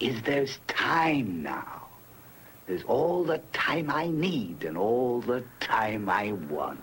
[0.00, 1.86] is there's time now.
[2.66, 6.80] There's all the time I need and all the time I want.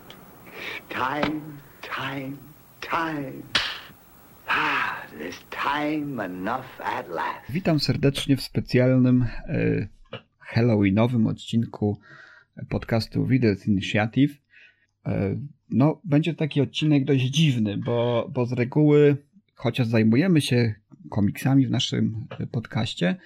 [0.88, 2.38] Time, time,
[2.80, 3.42] time.
[4.48, 7.50] Ah, there's time enough at last.
[7.50, 9.88] Witam serdecznie w specjalnym e,
[10.38, 12.00] Halloweenowym odcinku
[12.68, 14.34] podcastu Readers Initiative.
[15.06, 15.36] E,
[15.70, 19.16] no, będzie taki odcinek dość dziwny, bo, bo z reguły,
[19.54, 20.74] chociaż zajmujemy się
[21.10, 23.16] komiksami w naszym podcaście,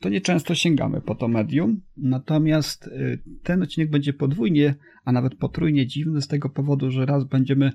[0.00, 1.80] to nieczęsto sięgamy po to medium.
[1.96, 7.24] Natomiast y, ten odcinek będzie podwójnie, a nawet potrójnie dziwny z tego powodu, że raz
[7.24, 7.72] będziemy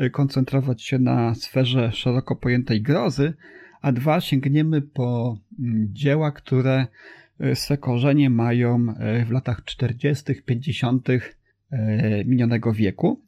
[0.00, 3.32] y, koncentrować się na sferze szeroko pojętej grozy,
[3.82, 6.86] a dwa sięgniemy po mm, dzieła, które
[7.54, 8.86] swe korzenie mają
[9.26, 11.08] w latach 40., 50.
[12.26, 13.20] minionego wieku.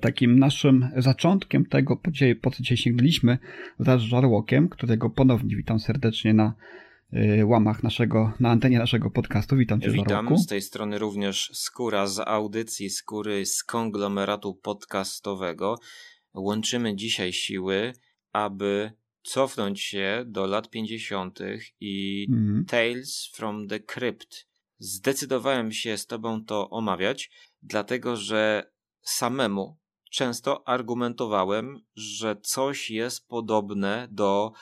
[0.00, 2.00] Takim naszym zaczątkiem tego,
[2.42, 3.38] po co dzisiaj sięgliśmy,
[3.78, 6.54] wraz z Żarłokiem, którego ponownie witam serdecznie na
[7.12, 9.56] Y, łamach naszego, na antenie naszego podcastu.
[9.56, 10.36] Witam cię, Witam, Żarłoku.
[10.36, 15.78] z tej strony również Skóra z audycji Skóry z konglomeratu podcastowego.
[16.34, 17.92] Łączymy dzisiaj siły,
[18.32, 21.38] aby cofnąć się do lat 50.
[21.80, 22.64] i mm.
[22.64, 24.48] Tales from the Crypt.
[24.78, 27.30] Zdecydowałem się z tobą to omawiać,
[27.62, 28.70] dlatego że
[29.02, 29.78] samemu
[30.10, 34.52] często argumentowałem, że coś jest podobne do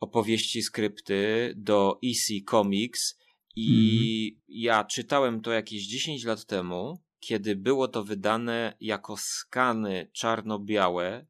[0.00, 3.18] opowieści, skrypty do EC Comics.
[3.56, 4.42] I mm.
[4.48, 11.26] ja czytałem to jakieś 10 lat temu, kiedy było to wydane jako skany czarno-białe,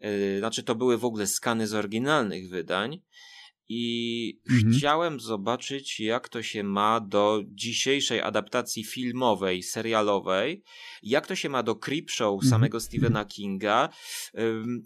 [0.00, 3.00] yy, znaczy to były w ogóle skany z oryginalnych wydań
[3.68, 4.72] i mhm.
[4.72, 10.62] chciałem zobaczyć, jak to się ma do dzisiejszej adaptacji filmowej, serialowej,
[11.02, 12.50] jak to się ma do Creepshow mhm.
[12.50, 13.88] samego Stephena Kinga,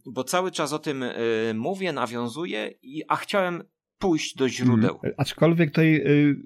[0.07, 2.71] bo cały czas o tym y, mówię, nawiązuję,
[3.09, 3.63] a chciałem
[3.99, 4.99] pójść do źródeł.
[4.99, 5.15] Hmm.
[5.17, 6.37] Aczkolwiek tutaj y,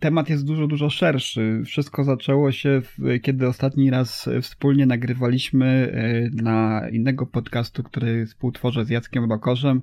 [0.00, 1.62] temat jest dużo, dużo szerszy.
[1.66, 2.82] Wszystko zaczęło się,
[3.22, 5.92] kiedy ostatni raz wspólnie nagrywaliśmy
[6.36, 9.82] y, na innego podcastu, który współtworzę z Jackiem Rokorzem,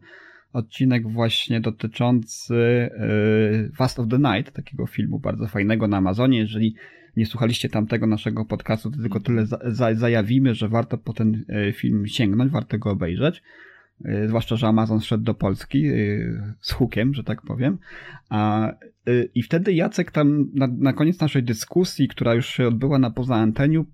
[0.53, 6.39] odcinek właśnie dotyczący yy, Fast of the Night, takiego filmu bardzo fajnego na Amazonie.
[6.39, 6.75] Jeżeli
[7.17, 11.45] nie słuchaliście tamtego naszego podcastu, to tylko tyle za, za, zajawimy, że warto po ten
[11.49, 13.41] yy, film sięgnąć, warto go obejrzeć.
[14.01, 15.89] Yy, zwłaszcza, że Amazon wszedł do Polski
[16.59, 17.77] z hukiem, że tak powiem.
[18.29, 18.71] A,
[19.35, 23.35] I wtedy Jacek tam na, na koniec naszej dyskusji, która już się odbyła na poza
[23.35, 23.85] anteniu,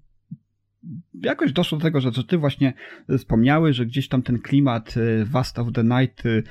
[1.13, 2.73] jakoś doszło do tego, że, że ty właśnie
[3.17, 4.95] wspomniały, że gdzieś tam ten klimat
[5.25, 6.43] Vast of the Night y,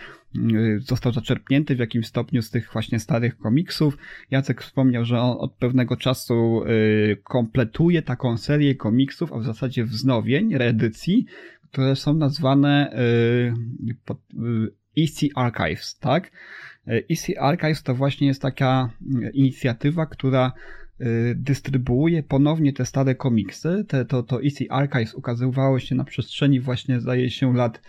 [0.78, 3.98] został zaczerpnięty w jakimś stopniu z tych właśnie starych komiksów.
[4.30, 6.62] Jacek wspomniał, że on od pewnego czasu
[7.24, 11.26] kompletuje taką serię komiksów, a w zasadzie wznowień, reedycji,
[11.70, 12.92] które są nazwane
[14.98, 16.30] EC Archives, tak?
[16.86, 18.90] EC Archives to właśnie jest taka
[19.32, 20.52] inicjatywa, która
[21.34, 23.84] dystrybuuje ponownie te stare komiksy.
[23.88, 27.80] Te, to, to EC Archives ukazywało się na przestrzeni właśnie, zdaje się, lat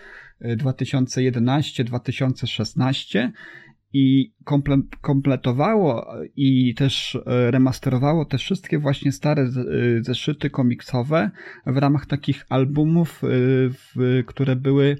[0.41, 3.31] 2011-2016 y,
[3.93, 7.21] i komple kompletowało i też y,
[7.51, 9.47] remasterowało te wszystkie właśnie stare
[10.01, 11.31] zeszyty komiksowe
[11.65, 13.21] w ramach takich albumów,
[14.25, 14.97] które były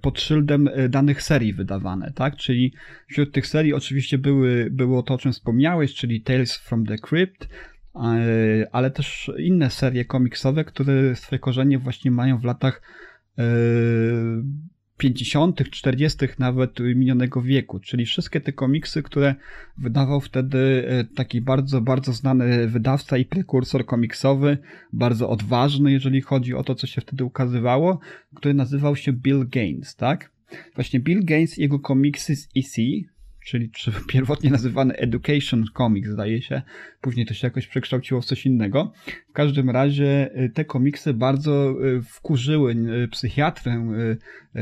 [0.00, 2.36] pod szyldem e, danych serii wydawane, tak?
[2.36, 2.72] Czyli
[3.08, 7.48] wśród tych serii oczywiście były, było to, o czym wspomniałeś, czyli Tales from the Crypt,
[7.94, 12.82] e, ale też inne serie komiksowe, które swoje korzenie właśnie mają w latach
[13.38, 13.42] e,
[14.98, 16.18] 50., 40.
[16.38, 19.34] nawet minionego wieku, czyli wszystkie te komiksy, które
[19.78, 24.58] wydawał wtedy e, taki bardzo, bardzo znany wydawca i prekursor komiksowy,
[24.92, 28.00] bardzo odważny, jeżeli chodzi o to, co się wtedy ukazywało,
[28.34, 30.30] który nazywał się Bill Gaines, tak?
[30.74, 32.76] Właśnie Bill Gaines i jego komiksy z EC,
[33.44, 36.62] czyli czy pierwotnie nazywany Education Comics, zdaje się.
[37.04, 38.92] Później to się jakoś przekształciło w coś innego.
[39.28, 42.72] W każdym razie y, te komiksy bardzo y, wkurzyły
[43.04, 43.88] y, psychiatrę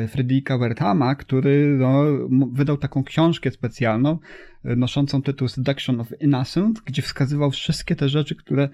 [0.09, 2.05] Fredrika Werthama, który no,
[2.53, 4.19] wydał taką książkę specjalną,
[4.65, 8.69] noszącą tytuł Seduction of Innocent, gdzie wskazywał wszystkie te rzeczy, które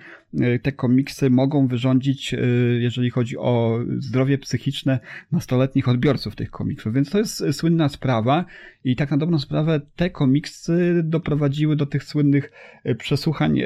[0.63, 2.35] te komiksy mogą wyrządzić,
[2.79, 4.99] jeżeli chodzi o zdrowie psychiczne
[5.33, 6.95] nastoletnich odbiorców tych komiksów.
[6.95, 8.45] Więc to jest słynna sprawa
[8.85, 12.53] i tak na dobrą sprawę te komiksy doprowadziły do tych słynnych
[12.99, 13.58] przesłuchań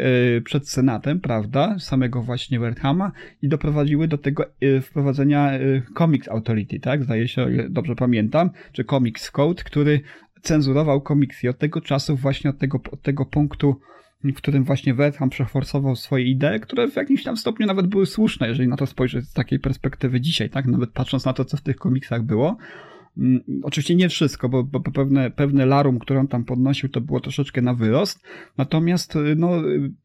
[0.44, 3.12] przed Senatem, prawda, samego właśnie Werthama
[3.42, 4.44] i doprowadziły do tego
[4.82, 5.50] wprowadzenia
[5.98, 10.00] Comics Authority, tak, zdaje się, dobrze pamiętam, czy Comics Code, który
[10.42, 11.48] cenzurował komiksy.
[11.48, 13.80] Od tego czasu, właśnie od tego, od tego punktu,
[14.24, 18.48] w którym właśnie Wertham przeforsował swoje idee, które w jakimś tam stopniu nawet były słuszne,
[18.48, 20.66] jeżeli na to spojrzeć z takiej perspektywy dzisiaj, tak?
[20.66, 22.56] Nawet patrząc na to, co w tych komiksach było,
[23.62, 27.62] oczywiście nie wszystko, bo, bo pewne, pewne larum, które on tam podnosił, to było troszeczkę
[27.62, 28.20] na wyrost.
[28.58, 29.50] Natomiast y, no,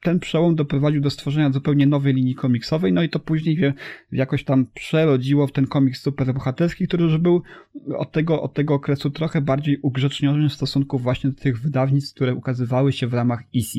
[0.02, 3.74] ten przełom doprowadził do stworzenia zupełnie nowej linii komiksowej, no i to później wie,
[4.12, 7.42] jakoś tam przerodziło w ten komiks superbohaterski, który już był
[7.98, 12.36] od tego, od tego okresu trochę bardziej ugrzeczniony w stosunku właśnie do tych wydawnictw, które
[12.36, 13.74] ukazywały się w ramach EC.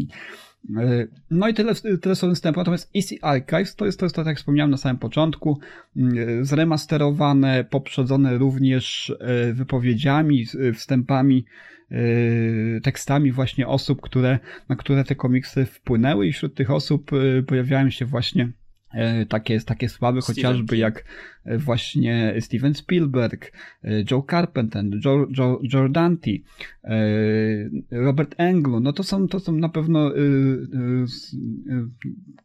[0.76, 2.60] E, no i tyle, tyle są wstępu.
[2.60, 5.58] Natomiast EC Archives to jest to, jest to, tak jak wspomniałem na samym początku,
[5.96, 11.44] mm, zremasterowane, poprzedzone również e, wypowiedziami, wstępami,
[11.90, 11.96] e,
[12.80, 14.38] tekstami właśnie osób, które,
[14.68, 17.10] na które te komiksy wpłynęły i wśród tych osób
[17.46, 18.52] pojawiają się właśnie
[19.29, 21.05] takie, takie sławy, chociażby jak
[21.58, 23.52] właśnie Steven Spielberg,
[24.11, 25.26] Joe Carpenter, Joe,
[25.73, 26.31] Joe, Dante,
[27.90, 30.12] Robert Englund, no to są, to są na pewno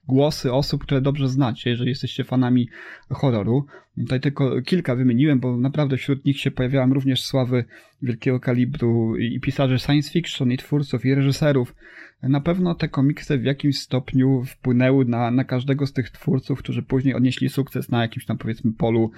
[0.08, 2.70] głosy osób, które dobrze znacie, jeżeli jesteście fanami
[3.10, 3.66] horroru.
[3.98, 7.66] Tutaj tylko kilka wymieniłem, bo naprawdę wśród nich się pojawiałam również sławy
[8.02, 11.76] wielkiego kalibru i pisarzy science fiction, i twórców, i reżyserów.
[12.24, 16.84] Na pewno te komiksy w jakimś stopniu wpłynęły na, na każdego z tych twórców, którzy
[16.84, 19.12] później odnieśli sukces na jakimś tam powiedzmy polu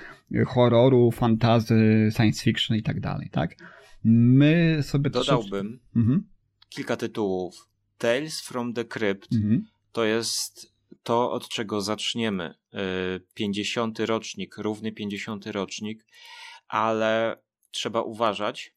[0.47, 3.55] horroru, fantazy, science fiction i tak dalej, tak?
[4.03, 6.27] My sobie Dodałbym mhm.
[6.69, 7.69] kilka tytułów.
[7.97, 9.65] Tales from the Crypt mhm.
[9.91, 12.53] to jest to, od czego zaczniemy.
[13.33, 13.99] 50.
[13.99, 15.45] Y, rocznik, równy 50.
[15.45, 16.05] rocznik,
[16.67, 17.37] ale
[17.71, 18.74] trzeba uważać,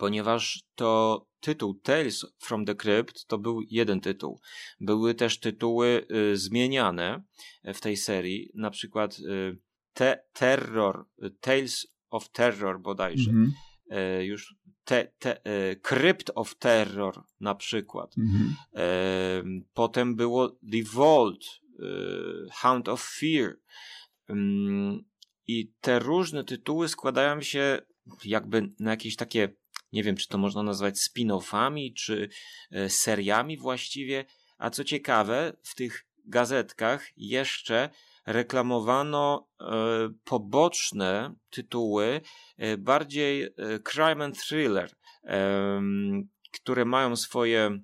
[0.00, 4.40] ponieważ to tytuł Tales from the Crypt to był jeden tytuł.
[4.80, 7.22] Były też tytuły y, zmieniane
[7.64, 9.58] w tej serii, na przykład y,
[9.92, 11.06] te, Terror,
[11.40, 13.30] Tales of Terror bodajże.
[13.30, 14.20] Mm -hmm.
[14.20, 14.54] już
[14.84, 15.40] te, te,
[15.82, 18.14] Crypt of Terror na przykład.
[18.18, 19.60] Mm -hmm.
[19.74, 21.44] Potem było The Vault,
[22.52, 23.56] Hound of Fear.
[24.28, 25.04] Mm,
[25.46, 27.82] I te różne tytuły składają się
[28.24, 29.48] jakby na jakieś takie,
[29.92, 32.28] nie wiem, czy to można nazwać spin-offami, czy
[32.88, 34.24] seriami właściwie.
[34.58, 37.90] A co ciekawe, w tych gazetkach jeszcze
[38.26, 39.64] reklamowano e,
[40.24, 42.20] poboczne tytuły,
[42.56, 43.50] e, bardziej e,
[43.92, 44.90] crime and thriller,
[46.52, 47.80] które mają swoje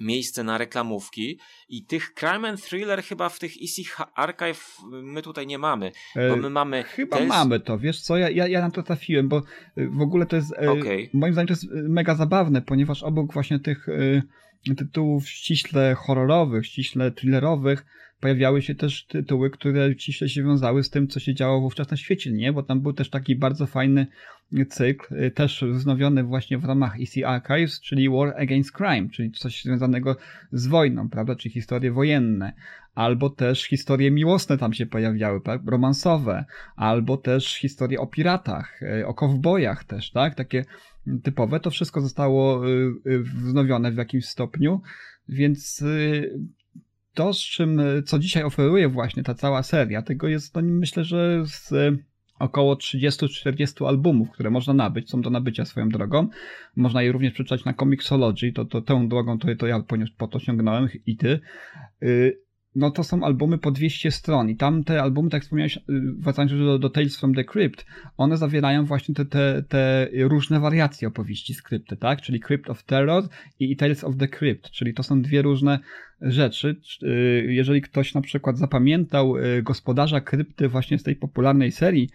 [0.00, 1.38] miejsce na reklamówki
[1.68, 5.92] i tych crime and thriller chyba w tych EC Archive my tutaj nie mamy,
[6.28, 6.82] bo my mamy...
[6.82, 9.42] Chyba mamy to, wiesz co, ja, ja, ja na to trafiłem, bo
[9.76, 11.10] w ogóle to jest, okay.
[11.12, 13.86] moim zdaniem to jest mega zabawne, ponieważ obok właśnie tych
[14.76, 17.84] tytułów ściśle horrorowych, ściśle thrillerowych,
[18.20, 21.96] pojawiały się też tytuły, które ściśle się wiązały z tym, co się działo wówczas na
[21.96, 22.52] świecie, nie?
[22.52, 24.06] Bo tam był też taki bardzo fajny
[24.68, 29.62] cykl, y, też wznowiony właśnie w ramach EC Archives, czyli War Against Crime, czyli coś
[29.62, 30.16] związanego
[30.52, 31.36] z wojną, prawda?
[31.36, 32.52] Czyli historie wojenne.
[32.94, 35.60] Albo też historie miłosne tam się pojawiały, tak?
[35.66, 36.44] Romansowe.
[36.76, 40.34] Albo też historie o piratach, y, o kowbojach też, tak?
[40.34, 40.64] Takie
[41.22, 41.60] typowe.
[41.60, 44.80] To wszystko zostało y, wznowione w jakimś stopniu,
[45.28, 45.84] więc
[47.14, 51.42] to, z czym, co dzisiaj oferuje właśnie ta cała seria, tego jest, no, myślę, że
[51.46, 51.72] z
[52.38, 56.28] około 30-40 albumów, które można nabyć, są do nabycia swoją drogą.
[56.76, 59.82] Można je również przeczytać na Comixology, to, to tę drogą to, to ja
[60.18, 61.40] po to sięgnąłem i ty.
[62.02, 62.43] Y,
[62.74, 65.82] no to są albumy po 200 stron i tam te albumy, tak wspomniałeś, y,
[66.18, 70.60] wracając już do, do Tales from the Crypt, one zawierają właśnie te, te, te różne
[70.60, 72.22] wariacje opowieści skrypty, tak?
[72.22, 73.28] Czyli Crypt of Terror
[73.58, 75.78] i Tales of the Crypt, czyli to są dwie różne
[76.20, 76.76] rzeczy.
[77.02, 82.08] Y, jeżeli ktoś na przykład zapamiętał y, gospodarza krypty właśnie z tej popularnej serii,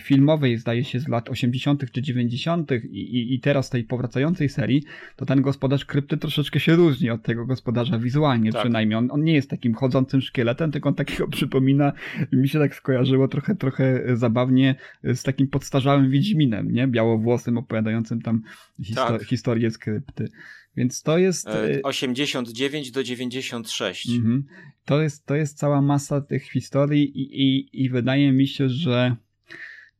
[0.00, 1.90] filmowej, zdaje się, z lat 80.
[1.90, 2.70] czy 90.
[2.90, 4.82] I, i teraz tej powracającej serii,
[5.16, 8.62] to ten gospodarz krypty troszeczkę się różni od tego gospodarza wizualnie tak.
[8.62, 8.98] przynajmniej.
[8.98, 11.92] On, on nie jest takim chodzącym szkieletem, tylko on takiego przypomina,
[12.32, 16.88] mi się tak skojarzyło trochę, trochę zabawnie z takim podstarzałym Wiedźminem, nie?
[16.88, 18.42] Białowłosym, opowiadającym tam
[18.82, 19.22] histo tak.
[19.22, 20.28] historię skrypty.
[20.76, 21.48] Więc to jest.
[21.82, 24.10] 89 e, do 96.
[24.10, 24.44] Mhm.
[24.84, 29.16] To, jest, to jest cała masa tych historii, i, i, i wydaje mi się, że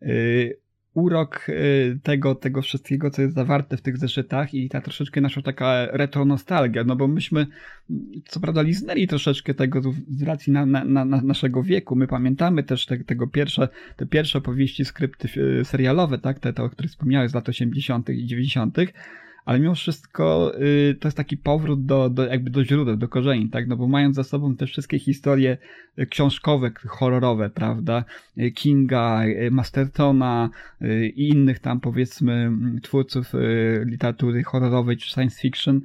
[0.00, 0.56] yy,
[0.97, 1.47] urok
[2.02, 6.25] tego, tego wszystkiego, co jest zawarte w tych zeszytach i ta troszeczkę nasza taka retro
[6.25, 7.47] nostalgia, no bo myśmy
[8.25, 11.97] co prawda liznęli troszeczkę tego z racji na, na, na naszego wieku.
[11.97, 15.28] My pamiętamy też te, tego pierwsze, te pierwsze powieści, skrypty
[15.64, 18.09] serialowe, tak, te, te o których wspomniałeś z lat 80.
[18.11, 18.78] i 90.,
[19.47, 23.50] ale mimo wszystko y, to jest taki powrót do, do jakby do źródeł, do korzeni,
[23.50, 25.59] tak, no bo mając za sobą te wszystkie historie
[25.99, 28.05] y, książkowe, horrorowe, prawda,
[28.38, 30.50] y, Kinga, Mastertona
[31.15, 32.50] i innych tam powiedzmy
[32.83, 33.33] twórców
[33.85, 35.81] literatury horrorowej czy science fiction,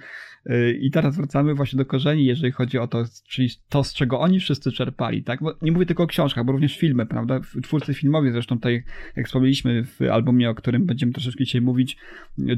[0.82, 4.40] i teraz wracamy właśnie do korzeni, jeżeli chodzi o to, czyli to, z czego oni
[4.40, 5.40] wszyscy czerpali, tak?
[5.44, 7.40] Bo nie mówię tylko o książkach, bo również filmy, prawda?
[7.64, 8.84] Twórcy filmowi, zresztą tutaj,
[9.16, 11.98] jak wspomnieliśmy w albumie, o którym będziemy troszeczkę dzisiaj mówić,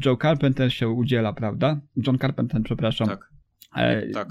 [0.05, 1.81] Joe Carpenter się udziela, prawda?
[2.07, 3.07] John Carpenter, przepraszam.
[3.07, 3.32] Tak.
[3.75, 4.27] E, tak.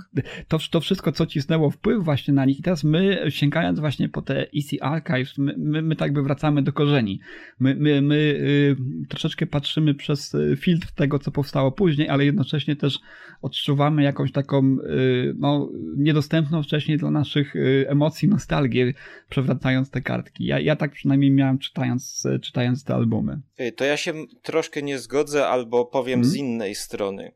[0.49, 4.23] To, to wszystko, co cisnęło wpływ właśnie na nich i teraz my, sięgając właśnie po
[4.23, 7.21] te EC Archives, my, my, my tak by wracamy do korzeni.
[7.59, 8.77] My, my, my y,
[9.09, 12.99] troszeczkę patrzymy przez y, filtr tego, co powstało później, ale jednocześnie też
[13.43, 17.55] odczuwamy jakąś taką y, no, niedostępną wcześniej dla naszych
[17.87, 18.95] emocji nostalgię,
[19.29, 20.45] przewracając te kartki.
[20.47, 23.41] Ja, ja tak przynajmniej miałem czytając, czytając te albumy.
[23.77, 24.13] To ja się
[24.43, 26.31] troszkę nie zgodzę albo powiem hmm?
[26.31, 27.33] z innej strony.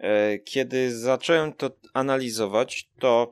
[0.00, 3.30] E, kiedy zacząłem to analizować, to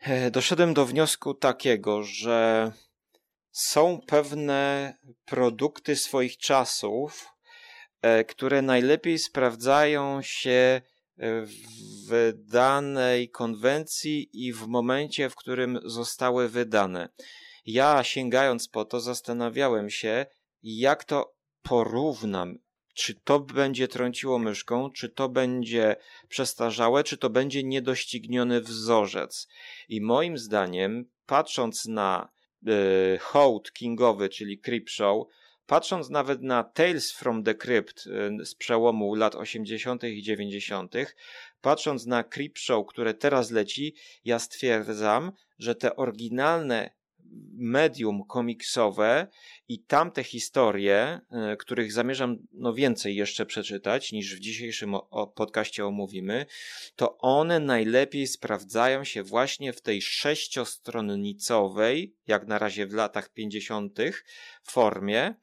[0.00, 2.72] e, doszedłem do wniosku takiego, że
[3.50, 4.94] są pewne
[5.24, 7.28] produkty swoich czasów,
[8.02, 10.80] e, które najlepiej sprawdzają się
[12.08, 17.08] w danej konwencji i w momencie, w którym zostały wydane.
[17.66, 20.26] Ja sięgając po to, zastanawiałem się,
[20.62, 22.58] jak to porównam
[22.96, 25.96] czy to będzie trąciło myszką, czy to będzie
[26.28, 29.48] przestarzałe, czy to będzie niedościgniony wzorzec.
[29.88, 32.28] I moim zdaniem, patrząc na
[32.68, 35.26] y, hołd kingowy, czyli Creepshow,
[35.66, 40.04] patrząc nawet na Tales from the Crypt y, z przełomu lat 80.
[40.04, 40.94] i 90.,
[41.60, 46.90] patrząc na Creepshow, które teraz leci, ja stwierdzam, że te oryginalne
[47.58, 49.26] medium komiksowe
[49.68, 54.94] i tamte historie, e, których zamierzam no więcej jeszcze przeczytać niż w dzisiejszym
[55.34, 56.46] podcaście omówimy,
[56.96, 63.98] to one najlepiej sprawdzają się właśnie w tej sześciostronnicowej, jak na razie w latach 50.
[64.62, 65.34] formie.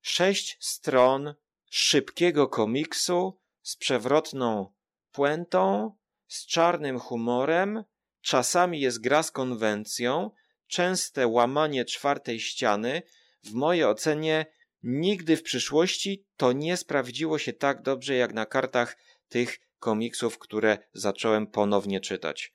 [0.00, 1.34] Sześć stron
[1.70, 4.72] szybkiego komiksu z przewrotną
[5.12, 5.96] puentą,
[6.26, 7.84] z czarnym humorem,
[8.20, 10.30] czasami jest gra z konwencją,
[10.68, 13.02] częste łamanie czwartej ściany,
[13.44, 14.46] w mojej ocenie
[14.82, 18.96] nigdy w przyszłości to nie sprawdziło się tak dobrze jak na kartach
[19.28, 22.52] tych komiksów, które zacząłem ponownie czytać.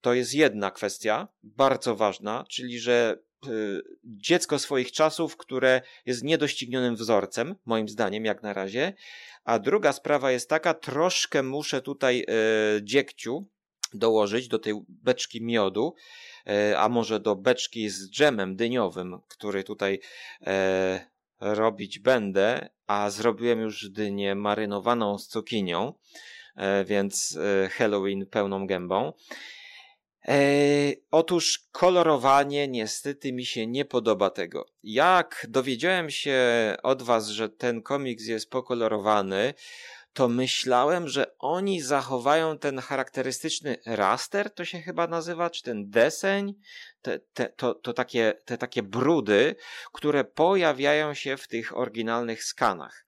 [0.00, 6.96] To jest jedna kwestia, bardzo ważna, czyli że y, dziecko swoich czasów, które jest niedoścignionym
[6.96, 8.92] wzorcem, moim zdaniem, jak na razie.
[9.44, 12.20] A druga sprawa jest taka, troszkę muszę tutaj
[12.76, 13.46] y, dziekciu
[13.94, 15.94] dołożyć do tej beczki miodu,
[16.76, 20.00] a może do beczki z dżemem dyniowym, który tutaj
[20.46, 25.94] e, robić będę, a zrobiłem już dynię marynowaną z cukinią,
[26.56, 27.38] e, więc
[27.70, 29.12] Halloween pełną gębą.
[30.28, 30.38] E,
[31.10, 34.66] otóż kolorowanie niestety mi się nie podoba tego.
[34.82, 36.38] Jak dowiedziałem się
[36.82, 39.54] od was, że ten komiks jest pokolorowany,
[40.12, 46.54] to myślałem, że oni zachowają ten charakterystyczny raster, to się chyba nazywa, czy ten deseń,
[47.02, 49.56] te, te, to, to takie, te takie brudy,
[49.92, 53.06] które pojawiają się w tych oryginalnych skanach.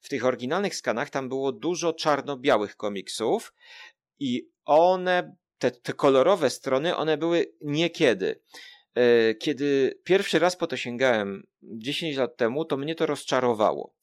[0.00, 3.52] W tych oryginalnych skanach tam było dużo czarno-białych komiksów
[4.18, 8.40] i one, te, te kolorowe strony, one były niekiedy.
[8.98, 13.94] E, kiedy pierwszy raz po to sięgałem 10 lat temu, to mnie to rozczarowało.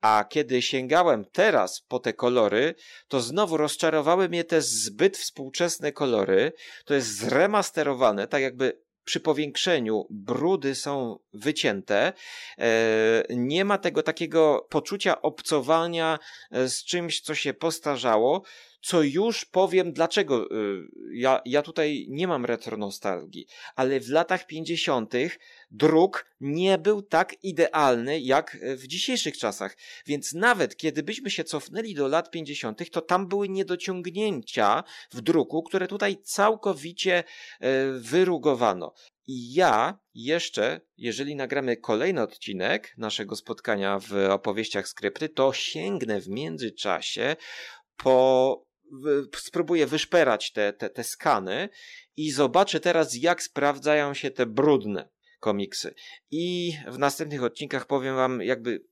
[0.00, 2.74] A kiedy sięgałem teraz po te kolory,
[3.08, 6.52] to znowu rozczarowały mnie te zbyt współczesne kolory.
[6.84, 12.12] To jest zremasterowane, tak jakby przy powiększeniu brudy są wycięte.
[12.58, 16.18] E, nie ma tego takiego poczucia obcowania
[16.50, 18.42] e, z czymś, co się postarzało
[18.82, 20.50] co już powiem dlaczego.
[20.50, 23.46] Y, ja, ja tutaj nie mam retronostalgii,
[23.76, 25.14] ale w latach 50.
[25.70, 29.76] druk nie był tak idealny jak w dzisiejszych czasach.
[30.06, 35.62] Więc nawet kiedy byśmy się cofnęli do lat 50., to tam były niedociągnięcia w druku,
[35.62, 37.24] które tutaj całkowicie
[37.60, 38.94] e, wyrugowano.
[39.26, 46.28] I ja jeszcze, jeżeli nagramy kolejny odcinek naszego spotkania w opowieściach skrypty, to sięgnę w
[46.28, 47.36] międzyczasie
[47.96, 48.71] po
[49.36, 51.68] spróbuję wyszperać te, te, te skany
[52.16, 55.08] i zobaczę teraz, jak sprawdzają się te brudne
[55.40, 55.94] komiksy.
[56.30, 58.84] I w następnych odcinkach powiem wam jakby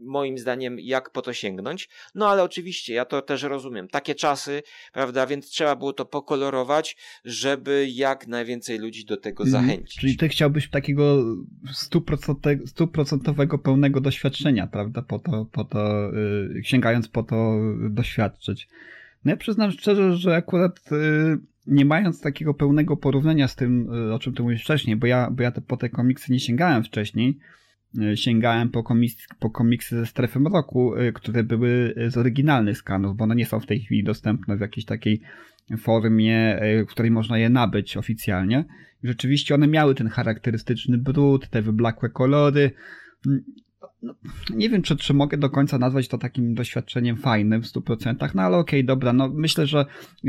[0.00, 1.88] moim zdaniem, jak po to sięgnąć.
[2.14, 3.88] No ale oczywiście, ja to też rozumiem.
[3.88, 10.00] Takie czasy, prawda, więc trzeba było to pokolorować, żeby jak najwięcej ludzi do tego zachęcić.
[10.00, 11.24] Czyli ty chciałbyś takiego
[11.72, 15.02] stuprocentowe- stuprocentowego pełnego doświadczenia, prawda?
[15.02, 16.10] Po to, po to
[16.58, 17.56] y, sięgając po to
[17.90, 18.68] doświadczyć.
[19.24, 24.14] No ja przyznam szczerze, że akurat y, nie mając takiego pełnego porównania z tym, y,
[24.14, 26.84] o czym ty mówisz wcześniej, bo ja, bo ja te, po te komiksy nie sięgałem
[26.84, 27.38] wcześniej,
[27.98, 33.24] y, sięgałem po, komiks, po komiksy ze strefy mroku, które były z oryginalnych skanów, bo
[33.24, 35.20] one nie są w tej chwili dostępne w jakiejś takiej
[35.78, 38.64] formie, w której można je nabyć oficjalnie.
[39.04, 42.70] Rzeczywiście one miały ten charakterystyczny brud, te wyblakłe kolory.
[44.02, 44.14] No,
[44.50, 48.42] nie wiem, czy, czy mogę do końca nazwać to takim doświadczeniem fajnym w 100%, no
[48.42, 49.86] ale okej, dobra, no myślę, że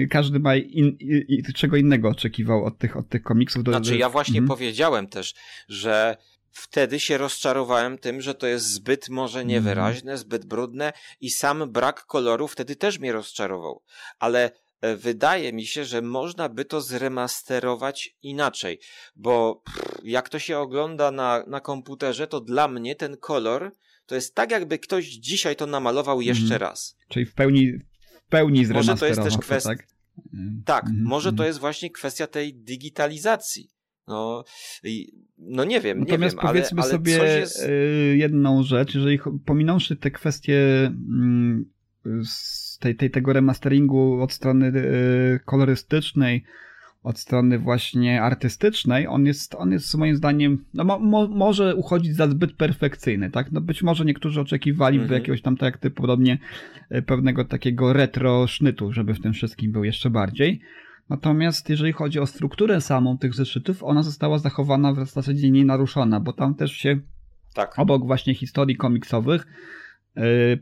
[0.10, 3.64] każdy ma in, i, i, czego innego oczekiwał od tych, od tych komiksów.
[3.64, 4.48] Do, Znaczy, ja właśnie Mhm.
[4.48, 5.34] powiedziałem też,
[5.68, 6.18] że
[6.52, 12.06] wtedy się rozczarowałem tym, że to jest zbyt może niewyraźne, zbyt brudne i sam brak
[12.06, 13.82] koloru wtedy też mnie rozczarował.
[14.20, 14.52] Ale
[14.98, 18.80] wydaje mi się, że można by to zremasterować inaczej,
[19.16, 19.62] bo
[20.04, 23.72] jak to się ogląda na, na komputerze, to dla mnie ten kolor
[24.06, 26.62] to jest tak, jakby ktoś dzisiaj to namalował jeszcze Mhm.
[26.62, 26.98] raz.
[27.10, 27.72] Czyli w pełni,
[28.26, 29.88] w pełni Może to jest zremasterował też kwestia- tak?
[30.66, 31.48] Tak, Mhm, może to mhm.
[31.48, 33.70] jest właśnie kwestia tej digitalizacji.
[34.08, 34.44] No,
[35.38, 37.64] no nie wiem, nie Natomiast wiem, ale, powiedzmy ale sobie coś jest...
[37.64, 41.66] y, jedną rzecz, jeżeli pominąwszy te kwestie mm,
[42.24, 46.44] z tej, tej, tego remasteringu od strony y, kolorystycznej,
[47.04, 52.16] od strony właśnie artystycznej, on jest, on jest moim zdaniem, no mo, mo, może uchodzić
[52.16, 53.52] za zbyt perfekcyjny, tak?
[53.52, 55.14] No być może niektórzy oczekiwali Mhm.
[55.22, 56.38] jakiegoś tam, tak jak ty podobnie,
[56.92, 60.62] y, pewnego takiego retro sznytu, żeby w tym wszystkim był jeszcze bardziej.
[61.10, 66.34] Natomiast jeżeli chodzi o strukturę samą tych zeszytów, ona została zachowana w zasadzie nienaruszona, bo
[66.34, 67.00] tam też się
[67.54, 67.80] Tak.
[67.80, 69.48] obok właśnie historii komiksowych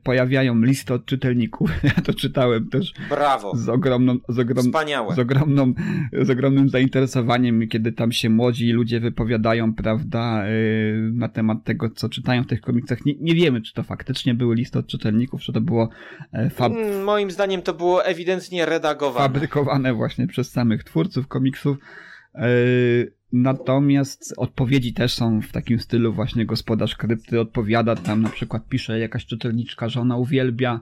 [0.03, 1.69] pojawiają listy od czytelników.
[1.83, 3.55] Ja to czytałem też Brawo.
[3.55, 5.15] z ogromną, z, ogrom, Wspaniałe.
[5.15, 5.74] z, ogromną,
[6.22, 12.10] z ogromnym zainteresowaniem, kiedy tam się młodzi ludzie wypowiadają, prawda, yy, na temat tego, co
[12.10, 13.05] czytają w tych komiksach.
[13.05, 15.89] Nie, nie wiemy, czy to faktycznie były listy od czytelników, czy to było
[16.33, 19.27] e, fab, Mm, Moim zdaniem to było ewidentnie redagowane.
[19.27, 21.77] fabrykowane właśnie przez samych twórców komiksów.
[22.35, 28.67] Yy, Natomiast odpowiedzi też są w takim stylu właśnie gospodarz krypty odpowiada, tam na przykład
[28.69, 30.79] pisze jakaś czytelniczka, że ona uwielbia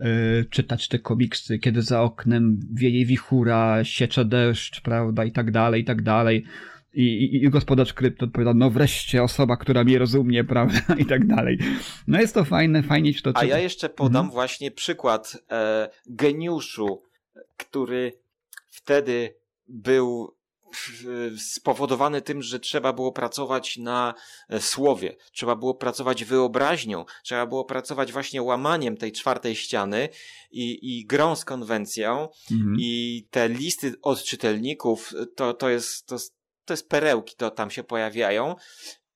[0.00, 0.06] yy,
[0.50, 5.84] czytać te komiksy, kiedy za oknem wieje wichura, siecze deszcz, prawda, i tak dalej, i
[5.84, 6.44] tak dalej.
[6.94, 11.26] I, i, I gospodarz krypty odpowiada, no wreszcie osoba, która mnie rozumie, prawda, i tak
[11.26, 11.58] dalej.
[12.06, 13.44] No jest to fajne, fajnie się to A czyta.
[13.46, 14.30] ja jeszcze podam Mhm.
[14.32, 17.02] właśnie przykład e, geniuszu,
[17.56, 18.12] który
[18.70, 19.34] wtedy
[19.68, 20.34] był
[21.34, 24.14] e, spowodowany tym, że trzeba było pracować na
[24.48, 30.08] e, słowie, trzeba było pracować wyobraźnią, trzeba było pracować właśnie łamaniem tej czwartej ściany
[30.50, 32.76] i, i grą z konwencją Mhm.
[32.78, 36.16] i te listy od czytelników to, to, jest, to,
[36.64, 38.54] to jest perełki, to tam się pojawiają.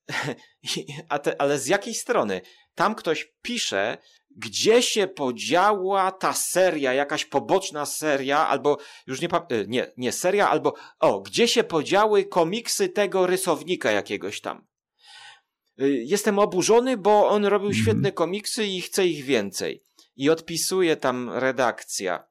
[1.23, 2.41] Te, ale z jakiej strony?
[2.79, 3.99] Tam ktoś pisze,
[4.37, 10.49] gdzie się podziała ta seria, jakaś poboczna seria, albo już nie, y, nie, nie seria,
[10.51, 14.67] albo o, gdzie się podziały komiksy tego rysownika jakiegoś tam.
[15.81, 17.85] Y, Jestem oburzony, bo on robił Mhm.
[17.85, 19.85] świetne komiksy i chce ich więcej.
[20.17, 22.25] I odpisuje tam redakcja.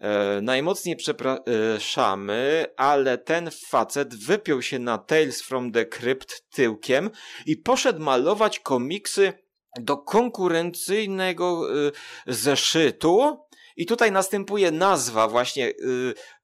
[0.00, 7.10] E, najmocniej przepraszamy, ale ten facet wypiął się na Tales from the Crypt tyłkiem
[7.46, 9.32] i poszedł malować komiksy
[9.80, 11.92] do konkurencyjnego y,
[12.26, 13.38] zeszytu.
[13.76, 15.74] I tutaj następuje nazwa właśnie y,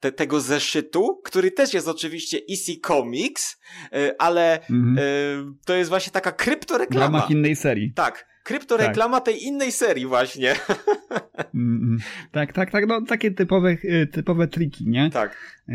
[0.01, 3.61] te, tego zeszytu, który też jest oczywiście EC Comics,
[3.97, 5.59] y, ale Mhm.
[5.65, 7.05] to jest właśnie taka W kryptoreklama.
[7.19, 7.93] ramach innej serii.
[7.95, 10.55] Tak, kryptoreklama tej innej serii właśnie.
[11.55, 11.99] Mm.
[12.33, 13.77] Tak, tak, tak, no takie typowe,
[14.13, 15.11] typowe triki, nie?
[15.11, 15.37] tak.
[15.69, 15.73] Y,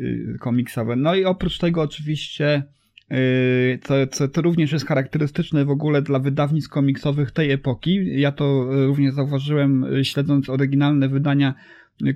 [0.00, 0.96] y, komiksowe.
[0.96, 2.62] No i oprócz tego oczywiście
[3.12, 8.20] y, co, co to również jest charakterystyczne w ogóle dla wydawnictw komiksowych tej epoki.
[8.20, 11.54] Ja to y, również zauważyłem y, śledząc oryginalne wydania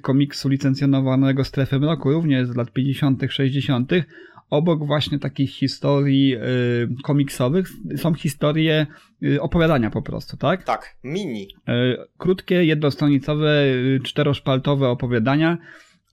[0.03, 3.92] komiksu licencjonowanego Strefy Mroku, również z lat 50., 60.
[4.51, 6.37] Obok właśnie takich historii
[7.05, 8.87] komiksowych są historie
[9.40, 10.64] opowiadania po prostu, tak?
[10.64, 11.48] Tak, mini.
[12.18, 13.64] Krótkie, jednostronicowe,
[14.03, 15.59] czteroszpaltowe opowiadania,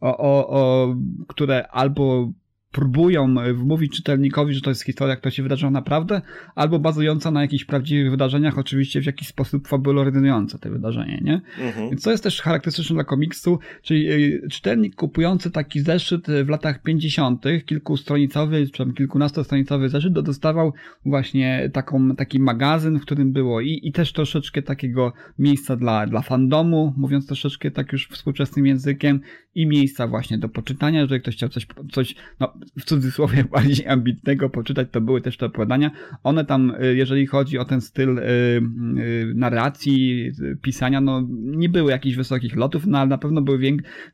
[0.02, 0.96] o, o, o,
[1.28, 2.32] które albo
[2.76, 6.22] próbują e, wmówić czytelnikowi, że to jest historia, która się wydarzyła naprawdę,
[6.56, 11.42] albo bazująca na jakichś prawdziwych wydarzeniach, oczywiście w jakiś sposób fabuloryzujące te wydarzenie, nie?
[11.60, 11.90] Mhm.
[11.90, 16.84] Więc to jest też charakterystyczne dla komiksu, czyli e, czytelnik kupujący taki zeszyt w latach
[16.84, 20.74] 50., kilkustronicowy, czy tam kilkunastostronicowy zeszyt, dostawał
[21.06, 26.22] właśnie taką, taki magazyn, w którym było i, i też troszeczkę takiego miejsca dla, dla
[26.22, 29.20] fandomu, mówiąc troszeczkę tak już współczesnym językiem,
[29.56, 34.50] i miejsca właśnie do poczytania, jeżeli ktoś chciał coś, coś no, w cudzysłowie bardziej ambitnego
[34.50, 35.92] poczytać, to były też te opowiadania.
[36.24, 41.92] One tam, y, jeżeli chodzi o ten styl y, y, narracji, pisania, no nie były
[41.92, 43.60] jakichś wysokich lotów, no ale na pewno były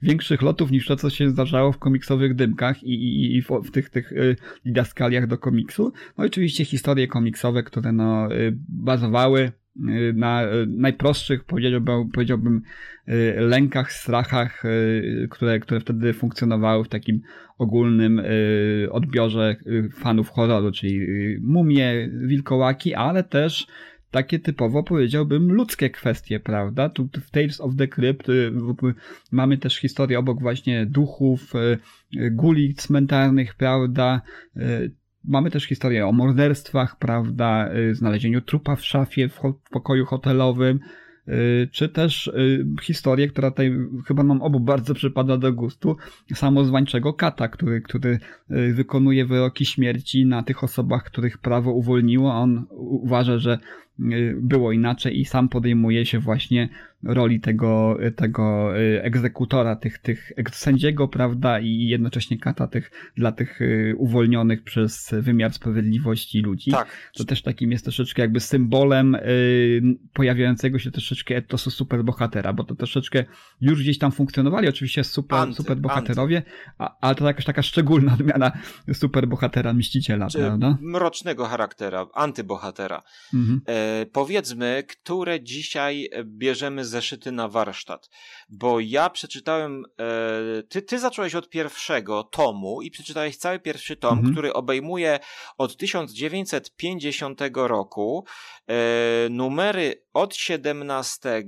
[0.02, 3.72] większych lotów niż to, co się zdarzało w komiksowych dymkach i, i, i w, w,
[3.72, 4.14] tych, tych
[4.66, 5.94] didaskaliach do komiksu.
[6.18, 8.30] No i oczywiście historie komiksowe, które no
[8.70, 9.52] bazowały
[10.14, 12.62] na najprostszych, powiedziałbym, powiedziałbym
[13.36, 14.64] lękach, strachach,
[15.30, 17.22] które, które wtedy funkcjonowały w takim
[17.58, 18.22] ogólnym
[18.92, 19.56] odbiorze
[19.94, 21.08] fanów horroru, czyli
[21.42, 23.68] mumie, wilkołaki, ale też
[24.12, 26.90] takie typowo powiedziałbym ludzkie kwestie, prawda?
[26.90, 28.28] Tu w Tales of the Crypt
[29.32, 31.54] mamy też historię obok właśnie duchów,
[32.32, 34.22] guli cmentarnych, prawda?
[35.24, 39.40] Mamy też historię o morderstwach, prawda, y, znalezieniu trupa w szafie w,
[39.72, 40.80] pokoju hotelowym,
[41.28, 45.98] y, czy też y, historię, która tutaj chyba nam obu bardzo przypada do gustu,
[46.34, 48.20] samozwańczego kata, który, który
[48.74, 52.34] wykonuje wyroki śmierci na tych osobach, których prawo uwolniło.
[52.34, 53.60] On uważa, że
[54.36, 56.70] było inaczej i sam podejmuje się właśnie
[57.04, 63.62] roli tego, tego y, egzekutora, tych, tych sędziego, prawda, i jednocześnie kata tych, dla tych
[63.62, 66.72] y, uwolnionych przez wymiar sprawiedliwości ludzi.
[66.72, 66.88] Tak.
[67.18, 69.82] To też takim jest troszeczkę jakby symbolem y,
[70.14, 73.24] pojawiającego się troszeczkę etosu superbohatera, bo to troszeczkę
[73.62, 76.44] już gdzieś tam funkcjonowali, oczywiście super, anty, superbohaterowie,
[76.78, 76.96] anty.
[77.02, 78.52] Ale to jakaś taka szczególna odmiana
[78.94, 80.78] superbohatera, mściciela, Czy prawda?
[80.82, 83.04] Mrocznego charaktera, antybohatera.
[83.34, 83.62] Mhm.
[83.68, 88.10] E, powiedzmy, które dzisiaj bierzemy zeszyty na warsztat,
[88.50, 94.18] bo ja przeczytałem, e, ty, ty zacząłeś od pierwszego tomu i przeczytałeś cały pierwszy tom,
[94.18, 94.34] mhm.
[94.34, 95.20] który obejmuje
[95.58, 98.26] od 1950 roku
[98.68, 98.74] e,
[99.30, 101.44] numery od 17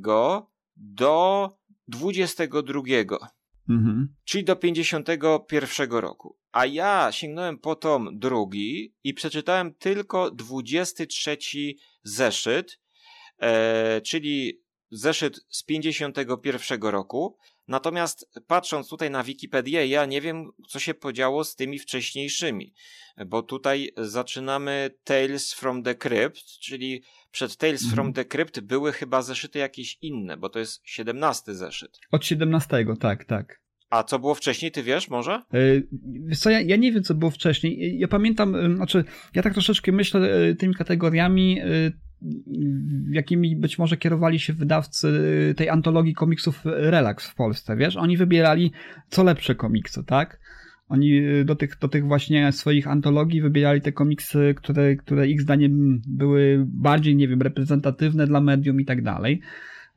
[0.75, 1.49] do
[1.87, 2.81] 22.
[3.69, 4.15] Mhm.
[4.25, 6.37] Czyli do 51 roku.
[6.51, 11.37] A ja sięgnąłem po tom drugi i przeczytałem tylko 23
[12.03, 12.79] zeszyt,
[13.39, 17.37] e, czyli zeszyt z 51 roku.
[17.67, 22.73] Natomiast patrząc tutaj na Wikipedię, ja nie wiem, co się podziało z tymi wcześniejszymi,
[23.25, 27.93] bo tutaj zaczynamy Tales from the Crypt, czyli przed Tales mhm.
[27.95, 31.99] from the Crypt były chyba zeszyty jakieś inne, bo to jest 17 zeszyt.
[32.11, 33.63] Od 17, tak, tak.
[33.89, 35.41] A co było wcześniej, ty wiesz może?
[36.03, 37.99] Wiesz co, ja, ja nie wiem, co było wcześniej.
[37.99, 39.03] Ja pamiętam, yy, znaczy,
[39.35, 41.59] ja tak troszeczkę myślę tymi kategoriami,
[43.11, 47.95] jakimi być może kierowali się wydawcy tej antologii komiksów Relax w Polsce, wiesz?
[47.95, 48.71] Oni wybierali
[49.09, 50.39] co lepsze komiksy, tak?
[50.93, 56.01] Oni do tych, do tych właśnie swoich antologii wybierali te komiksy, które, które ich zdaniem
[56.07, 59.41] były bardziej, nie wiem, reprezentatywne dla medium i tak dalej.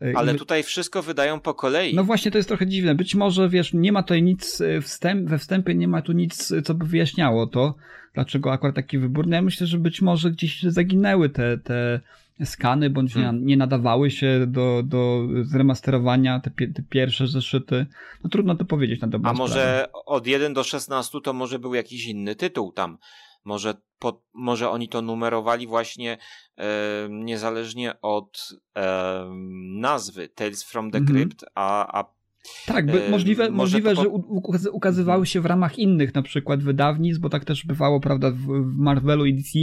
[0.03, 1.95] E, Ale tutaj wszystko wydają po kolei.
[1.95, 2.95] No właśnie, to jest trochę dziwne.
[2.95, 6.53] Być może, wiesz, nie ma tutaj nic e, wstęp, we wstępie, nie ma tu nic,
[6.65, 7.75] co by wyjaśniało to,
[8.15, 9.27] dlaczego akurat taki wybór.
[9.27, 12.01] No ja myślę, że być może gdzieś zaginęły te, te
[12.45, 13.39] skany, bądź hmm.
[13.39, 17.87] nie, nie nadawały się do, do zremasterowania, te, te pierwsze zeszyty.
[18.25, 20.05] No trudno to powiedzieć na dobrą A może sprawę.
[20.07, 22.99] od 1 do 16 to może był jakiś inny tytuł tam.
[23.45, 26.19] Może, po, może oni to numerowali właśnie
[26.57, 26.67] e,
[27.11, 29.31] niezależnie od e,
[29.75, 31.19] nazwy Tales from the mhm.
[31.19, 32.16] Crypt, a, a
[32.67, 34.03] tak, by, możliwe, możliwe po...
[34.03, 38.47] że ukazywały się w ramach innych na przykład wydawnictw, bo tak też bywało, prawda, w,
[38.77, 39.59] Marvelu i DC,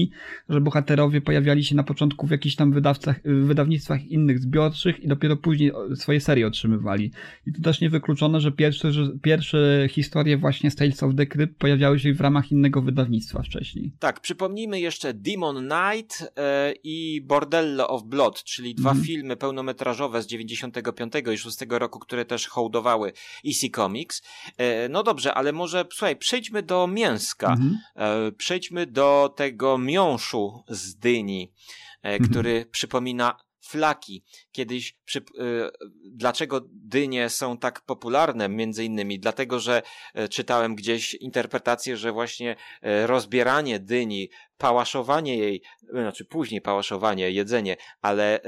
[0.50, 5.38] że bohaterowie pojawiali się na początku w jakichś tam wydawcach, wydawnictwach innych zbiorczych i dopiero
[5.38, 7.12] później swoje serie otrzymywali.
[7.48, 11.60] I to też niewykluczone, że pierwsze, że pierwsze historie właśnie z Tales of the Crypt
[11.60, 13.91] pojawiały się w ramach innego wydawnictwa wcześniej.
[14.00, 19.04] Tak, przypomnijmy jeszcze Demon Knight e, i Bordello of Blood, czyli dwa mm.
[19.04, 23.13] filmy pełnometrażowe z 95 i 6 roku, które też hołd budowały
[23.45, 24.21] EC Comics.
[24.57, 27.47] E, no dobrze, ale może słuchaj, przejdźmy do mięska.
[27.51, 27.77] Mhm.
[27.95, 31.51] E, przejdźmy do tego miąższu z dyni,
[32.03, 32.29] e, mhm.
[32.29, 34.23] który przypomina flaki.
[34.52, 35.23] Kiedyś, przy, y,
[36.06, 39.19] dlaczego dynie są tak popularne, między innymi?
[39.19, 39.82] Dlatego, że
[40.19, 47.78] y, czytałem gdzieś interpretację, że właśnie y, rozbieranie dyni, pałaszowanie jej, znaczy później pałaszowanie, jedzenie,
[48.02, 48.39] ale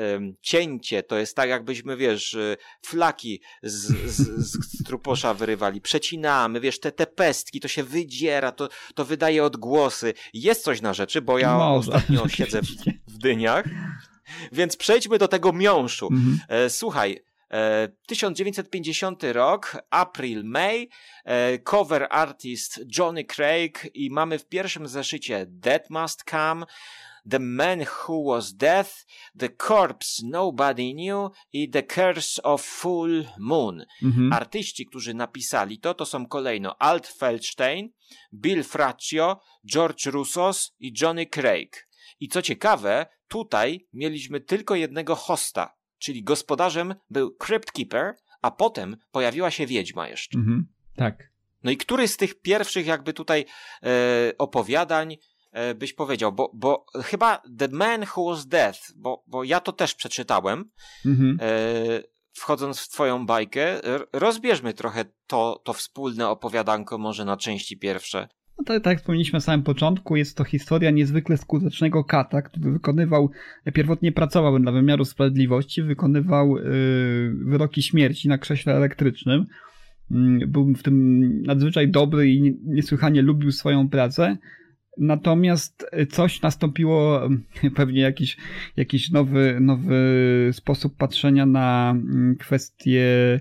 [0.42, 2.38] cięcie to jest tak, jakbyśmy, wiesz,
[2.86, 4.18] flaki z, z,
[4.52, 10.14] z truposza wyrywali, przecinamy, wiesz, te, te pestki, to się wydziera, to, to wydaje odgłosy.
[10.34, 11.92] Jest coś na rzeczy, bo ja Może.
[11.92, 12.68] ostatnio siedzę w,
[13.14, 13.66] w dyniach.
[14.52, 16.08] Więc przejdźmy do tego miąższu.
[16.08, 16.40] Mhm.
[16.50, 17.20] E, słuchaj,
[18.08, 20.90] 1950 e, rok, April, May,
[21.26, 26.66] e, cover artist Johnny Craig i mamy w pierwszym zeszycie Dead Must Come,
[27.30, 29.06] The Man Who Was Death,
[29.40, 33.86] The Corpse Nobody Knew i The Curse of Full Moon.
[34.04, 34.34] Mhm.
[34.34, 37.90] Artyści, którzy napisali to, to są kolejno Alt Feldstein,
[38.34, 39.40] Bill Fraccio,
[39.72, 41.88] George Russos i Johnny Craig.
[42.20, 48.98] I co ciekawe, tutaj mieliśmy tylko jednego hosta, czyli gospodarzem był Crypt Keeper, a potem
[49.12, 50.38] pojawiła się wiedźma jeszcze.
[50.38, 51.30] Mhm, tak.
[51.64, 53.46] No i który z tych pierwszych jakby tutaj
[53.84, 53.88] e,
[54.38, 55.18] opowiadań
[55.52, 59.72] e, byś powiedział, bo, bo chyba The Man Who Was Death, bo, bo ja to
[59.72, 60.72] też przeczytałem,
[61.06, 61.38] mhm.
[61.42, 61.46] e,
[62.34, 63.82] wchodząc w twoją bajkę,
[64.14, 68.28] rozbierzmy trochę to, to wspólne opowiadanko może na części pierwsze.
[68.58, 72.72] No to, tak jak wspomnieliśmy na samym początku, jest to historia niezwykle skutecznego kata, który
[72.72, 73.32] wykonywał,
[73.74, 76.64] pierwotnie pracował dla wymiaru sprawiedliwości, wykonywał yy,
[77.34, 79.46] wyroki śmierci na krześle elektrycznym.
[80.12, 84.38] Yy, był w tym nadzwyczaj dobry i niesłychanie lubił swoją pracę.
[84.98, 87.22] Natomiast coś nastąpiło,
[87.76, 88.38] pewnie jakiś,
[88.78, 90.00] jakiś nowy, nowy
[90.52, 93.40] sposób patrzenia na mm, kwestie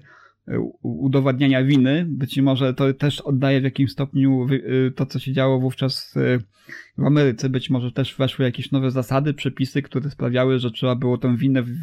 [0.83, 2.07] udowadniania winy.
[2.09, 6.39] Być może to też oddaje w jakimś stopniu y, to, co się działo wówczas y,
[6.99, 7.49] w Ameryce.
[7.49, 11.63] Być może też weszły jakieś nowe zasady, przepisy, które sprawiały, że trzeba było tę winę
[11.63, 11.77] w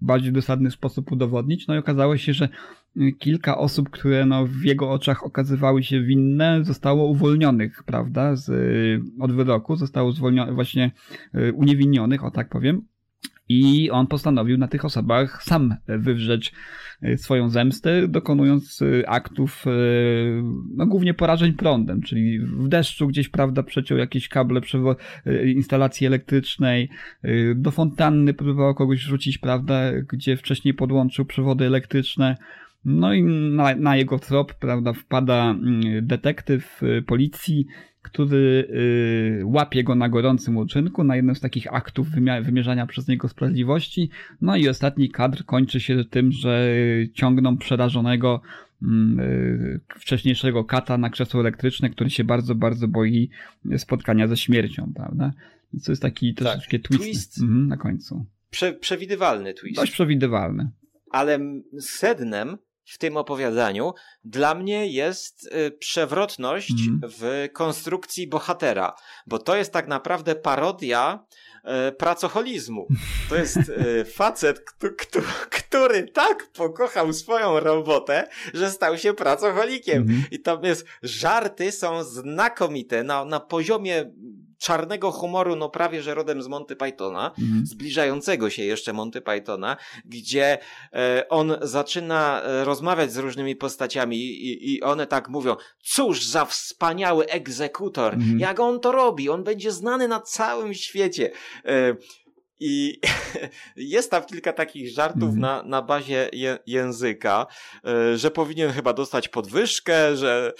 [0.00, 1.66] bardziej dosadny sposób udowodnić.
[1.66, 2.48] No i okazało się, że
[3.18, 8.50] kilka osób, które no w jego oczach okazywały się winne, zostało uwolnionych, prawda, z,
[9.20, 10.90] od wyroku, zostało zwolnionych, właśnie
[11.54, 12.82] uniewinionych, o tak powiem.
[13.48, 16.52] I on postanowił na tych osobach sam wywrzeć
[17.02, 19.70] e, swoją zemstę, dokonując e, aktów, e,
[20.74, 24.60] no głównie porażeń prądem, czyli w deszczu gdzieś, prawda, przeciął jakieś kable
[25.54, 26.88] instalacji elektrycznej,
[27.54, 32.36] do fontanny próbował kogoś rzucić, prawda, gdzie wcześniej podłączył przewody elektryczne.
[32.84, 37.66] No i na, na jego trop, prawda, wpada mm, detektyw policji,
[38.08, 38.68] który
[39.40, 42.08] y, łapie go na gorącym uczynku, na jednym z takich aktów
[42.42, 44.10] wymierzania przez niego sprawiedliwości.
[44.40, 46.72] No i ostatni kadr kończy się tym, że
[47.14, 48.40] ciągną przerażonego
[48.82, 53.30] mm, y, wcześniejszego kata na krzesło elektryczne, który się bardzo, bardzo boi
[53.76, 55.32] spotkania ze śmiercią, prawda?
[55.72, 56.44] Więc to jest taki tak.
[56.48, 57.40] troszeczkę twist, twist.
[57.40, 58.24] Mhm, na końcu.
[58.50, 59.76] Prze przewidywalny twist.
[59.76, 60.70] Dość przewidywalny.
[61.10, 61.38] Ale
[61.80, 67.00] sednem w tym opowiadaniu dla mnie jest y, przewrotność mm.
[67.18, 68.94] w konstrukcji bohatera,
[69.26, 71.24] bo to jest tak naprawdę parodia
[71.88, 72.88] y, pracoholizmu.
[73.28, 74.60] To jest y, facet,
[75.50, 80.02] który tak pokochał swoją robotę, że stał się pracocholikiem.
[80.02, 80.24] Mm.
[80.30, 84.10] I tam jest, żarty są znakomite na, na poziomie
[84.58, 87.66] czarnego humoru, no prawie że rodem z Monty Pythona, mhm.
[87.66, 90.58] zbliżającego się jeszcze Monty Pythona, gdzie
[90.92, 96.44] e, on zaczyna e, rozmawiać z różnymi postaciami i, i one tak mówią, cóż za
[96.44, 98.38] wspaniały egzekutor, mhm.
[98.38, 101.30] jak on to robi, on będzie znany na całym świecie.
[101.64, 101.96] E,
[102.60, 103.00] i
[103.76, 105.38] jest tam kilka takich żartów mm.
[105.38, 107.46] na, na bazie je, języka,
[108.14, 110.52] że powinien chyba dostać podwyżkę, że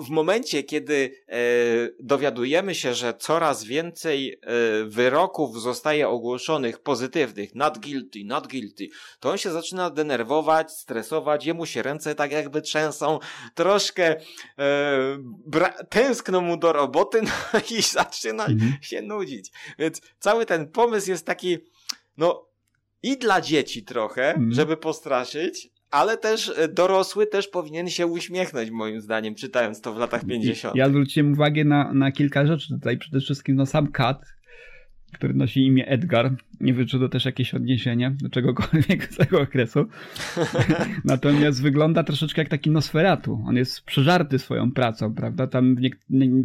[0.00, 1.36] w momencie, kiedy e,
[2.00, 4.38] dowiadujemy się, że coraz więcej e,
[4.84, 8.88] wyroków zostaje ogłoszonych pozytywnych, not guilty, not guilty,
[9.20, 13.18] to on się zaczyna denerwować, stresować, jemu się ręce tak jakby trzęsą,
[13.54, 14.16] troszkę
[14.58, 15.18] e,
[15.88, 18.72] tęskno mu do roboty no i zaczyna mhm.
[18.82, 19.50] się nudzić.
[19.78, 21.58] Więc cały ten pomysł jest taki,
[22.16, 22.46] no,
[23.02, 24.52] i dla dzieci trochę, mm.
[24.52, 29.98] żeby postraszyć, ale też e, dorosły też powinien się uśmiechnąć, moim zdaniem, czytając to w
[29.98, 30.76] latach 50.
[30.76, 32.98] Ja zwróciłem uwagę na, na kilka rzeczy tutaj.
[32.98, 34.22] Przede wszystkim no, sam Kat,
[35.12, 36.34] który nosi imię Edgar.
[36.60, 39.86] Nie wiem, czy to też jakieś odniesienie do czegokolwiek z tego okresu.
[41.04, 43.44] Natomiast wygląda troszeczkę jak taki Nosferatu.
[43.46, 45.46] On jest przeżarty swoją pracą, prawda?
[45.46, 45.80] Tam w,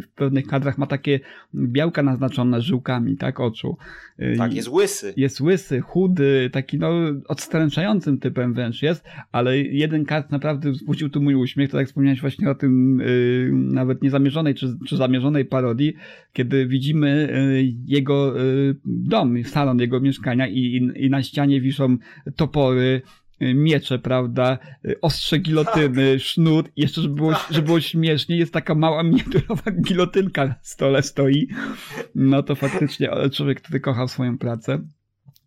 [0.02, 1.20] w pewnych kadrach ma takie
[1.54, 3.76] białka naznaczone żyłkami, tak, oczu.
[4.38, 5.14] Tak, jest łysy.
[5.16, 6.90] Jest łysy, chudy, taki no
[7.28, 12.20] odstręczającym typem wręcz jest, ale jeden kadr naprawdę wzbudził tu mój uśmiech, to jak wspomniałeś
[12.20, 15.94] właśnie o tym yy, nawet niezamierzonej czy, czy zamierzonej parodii,
[16.32, 21.96] kiedy widzimy yy, jego yy, dom, salon jego mieszkania i, i na ścianie wiszą
[22.36, 23.02] topory,
[23.40, 24.58] miecze, prawda,
[25.02, 26.22] ostrze gilotyny, tak.
[26.22, 27.46] sznur, jeszcze żeby było, tak.
[27.50, 31.48] żeby było śmiesznie, jest taka mała miniaturowa gilotynka na stole stoi.
[32.14, 34.78] No to faktycznie człowiek, który kocha swoją pracę.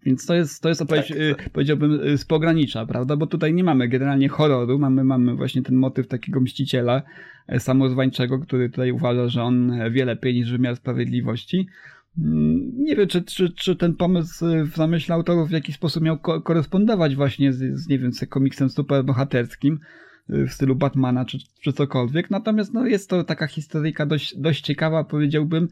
[0.05, 1.49] Więc to jest, to jest opowieść, tak, tak.
[1.49, 3.17] powiedziałbym, z pogranicza, prawda?
[3.17, 7.01] Bo tutaj nie mamy generalnie horroru, mamy, mamy właśnie ten motyw takiego mściciela
[7.47, 11.67] e, samozwańczego, który tutaj uważa, że on wie lepiej niż wymiar sprawiedliwości.
[12.17, 16.19] Mm, nie wiem, czy, czy, czy ten pomysł w zamyśle autorów w jakiś sposób miał
[16.19, 19.79] ko korespondować właśnie z, z, nie wiem, z komiksem superbohaterskim
[20.29, 22.29] y, w stylu Batmana czy, czy cokolwiek.
[22.29, 25.67] Natomiast no, jest to taka historyjka dość, dość ciekawa, powiedziałbym,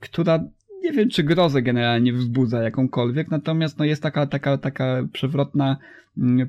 [0.00, 0.44] która
[0.82, 5.76] nie wiem, czy grozę generalnie wzbudza jakąkolwiek, natomiast no, jest taka, taka, taka przewrotna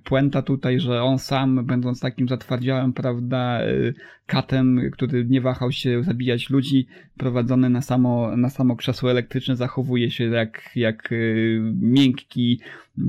[0.03, 3.93] puenta tutaj, że on sam, będąc takim zatwardziałym, prawda, y,
[4.25, 10.11] katem, który nie wahał się zabijać ludzi, prowadzony na samo, na samo krzesło elektryczne, zachowuje
[10.11, 12.61] się jak, jak y, miękki,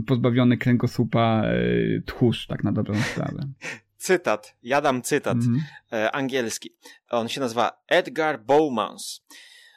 [0.07, 3.49] pozbawiony kręgosłupa y, tchórz, tak na dobrą sprawę
[4.05, 6.09] cytat, ja dam cytat mm -hmm.
[6.13, 6.77] angielski.
[7.11, 9.25] On się nazywa Edgar Bowmans.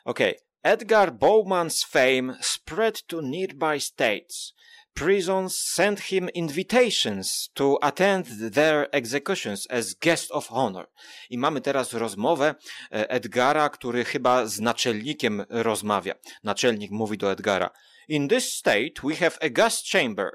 [0.05, 0.33] Okay.
[0.63, 4.53] Edgar Bowman's fame spread to nearby states.
[4.97, 10.87] Prisons sent him invitations to attend their executions as guest of honor.
[11.29, 12.55] I mamy teraz rozmowę
[12.91, 16.13] e, Edgara, który chyba z naczelnikiem rozmawia.
[16.43, 17.69] Naczelnik mówi do Edgara.
[18.07, 20.31] In this state we have a gas chamber.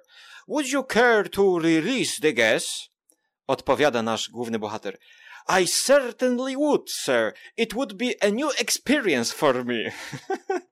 [0.49, 2.89] Would you care to release the gas?
[3.47, 4.99] Odpowiada nasz główny bohater.
[5.49, 7.33] I certainly would, sir.
[7.57, 9.93] It would be a new experience for me.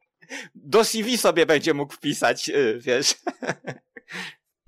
[0.55, 3.15] Do CV sobie będzie mógł wpisać, y, wiesz.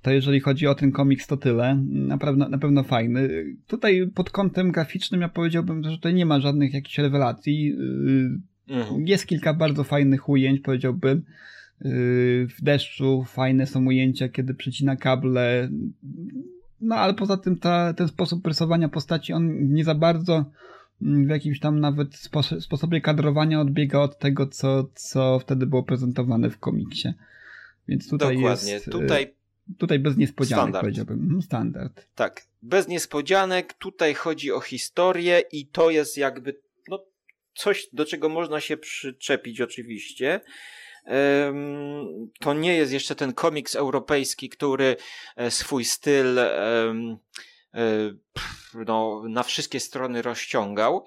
[0.02, 1.76] To jeżeli chodzi o ten komiks, to tyle.
[1.86, 3.44] Na pewno, na pewno fajny.
[3.66, 7.76] Tutaj pod kątem graficznym ja powiedziałbym, że tutaj nie ma żadnych jakichś rewelacji.
[8.68, 9.06] Y, mhm.
[9.06, 11.18] Jest kilka bardzo fajnych ujęć, powiedziałbym.
[11.18, 15.68] Y, w deszczu fajne są ujęcia, kiedy przycina kable.
[16.80, 20.44] No ale poza tym ta, ten sposób rysowania postaci, on nie za bardzo
[21.26, 22.08] w jakimś tam nawet
[22.60, 27.08] sposobie kadrowania odbiega od tego, co, co wtedy było prezentowane w komiksie.
[27.88, 28.72] Więc tutaj Dokładnie.
[28.72, 28.90] jest...
[28.90, 29.34] Tutaj,
[29.78, 30.82] tutaj bez niespodzianek standard.
[30.82, 31.20] powiedziałbym.
[31.20, 32.06] Mhm, standard.
[32.14, 33.74] Tak, bez niespodzianek.
[33.74, 37.04] Tutaj chodzi o historię i to jest jakby no,
[37.54, 40.40] coś, do czego można się przyczepić oczywiście
[42.40, 44.96] to nie jest jeszcze ten komiks europejski, który
[45.36, 46.94] e, swój styl e,
[48.86, 51.04] no, na wszystkie strony rozciągał.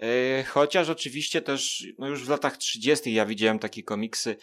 [0.00, 3.12] E, chociaż oczywiście też no już w latach 30.
[3.12, 4.36] ja widziałem takie komiksy,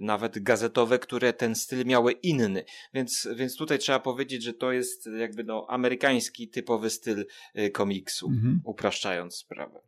[0.00, 2.64] nawet gazetowe, które ten styl miały inny.
[2.94, 7.26] Więc, więc tutaj trzeba powiedzieć, że to jest jakby no, amerykański typowy styl
[7.72, 8.60] komiksu, mhm.
[8.64, 9.80] upraszczając sprawę.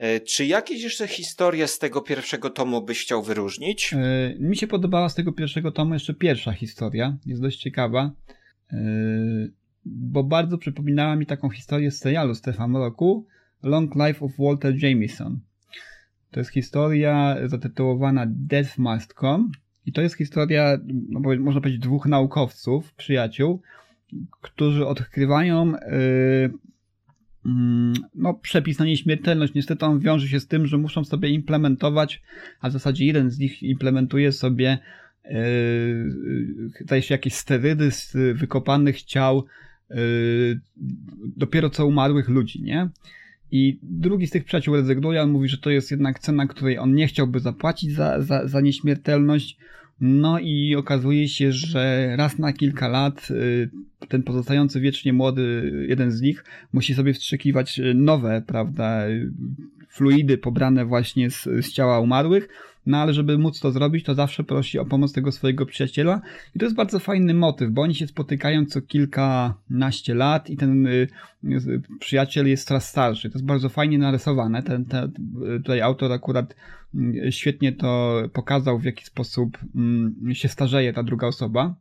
[0.00, 3.94] E, czy jakieś jeszcze historie z tego pierwszego tomu byś chciał wyróżnić?
[3.94, 7.16] E, mi się podobała z tego pierwszego tomu jeszcze pierwsza historia.
[7.26, 8.10] Jest dość ciekawa,
[8.72, 8.76] e,
[9.84, 13.26] bo bardzo przypominała mi taką historię z serialu Stefan Roku
[13.62, 15.40] Long Life of Walter Jameson.
[16.30, 19.48] To jest historia zatytułowana Death Must Come
[19.86, 23.62] i to jest historia, no, można powiedzieć, dwóch naukowców, przyjaciół,
[24.40, 25.72] którzy odkrywają
[27.46, 29.54] Mm, no, przepis na nieśmiertelność.
[29.54, 32.22] Niestety on wiąże się z tym, że muszą sobie implementować,
[32.60, 34.78] a w zasadzie jeden z nich implementuje sobie
[35.24, 39.69] yy, jakieś sterydy z wykopanych ciał yy,
[41.36, 42.88] dopiero co umarłych ludzi, nie?
[43.52, 46.94] I drugi z tych przyjaciół rezygnuje, on mówi, że to jest jednak cena, której on
[46.94, 49.56] nie chciałby zapłacić za, za, za nieśmiertelność.
[50.00, 53.70] No i okazuje się, że raz na kilka lat y,
[54.08, 59.02] ten pozostający wiecznie młody, jeden z nich, musi sobie wstrzykiwać y, nowe, prawda,
[59.88, 62.48] fluidy pobrane właśnie z, z ciała umarłych,
[62.86, 66.20] no ale żeby móc to zrobić, to zawsze prosi o pomoc tego swojego przyjaciela.
[66.56, 70.86] I to jest bardzo fajny motyw, bo oni się spotykają co kilkanaście lat i ten
[70.86, 71.08] y,
[72.00, 73.30] przyjaciel jest coraz starszy.
[73.30, 74.62] To jest bardzo fajnie narysowane.
[74.62, 75.12] Ten, ten,
[75.56, 76.54] tutaj autor akurat
[76.94, 81.74] y, świetnie to pokazał, w jaki sposób mm, się starzeje ta druga osoba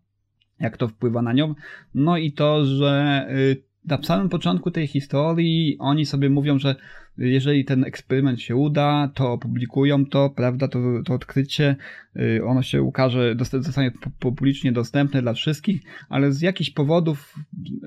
[0.59, 1.55] jak to wpływa na nią.
[1.95, 6.75] No i to, że y, na samym początku tej historii oni sobie mówią, że
[7.19, 11.75] jeżeli ten eksperyment się uda, to opublikują to, prawda, to, to odkrycie,
[12.15, 17.35] y, ono się ukaże, zostanie publicznie dostępne dla wszystkich, ale z jakichś powodów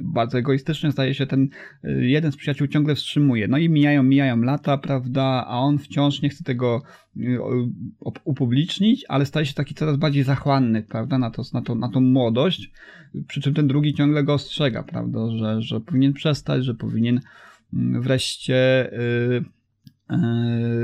[0.03, 1.49] bardzo egoistycznych zdaje się ten
[1.85, 3.49] y, jeden z przyjaciół ciągle wstrzymuje.
[3.49, 6.83] No i mijają, mijają lata, prawda, a on wciąż nie chce tego
[7.17, 7.39] y,
[8.25, 12.01] upublicznić, ale staje się taki coraz bardziej zachłanny, prawda, na, to, na, to, na tą
[12.01, 12.71] młodość,
[13.27, 17.21] przy czym ten drugi ciągle go ostrzega, prawda, że, że powinien przestać, że powinien
[17.73, 19.45] wreszcie y,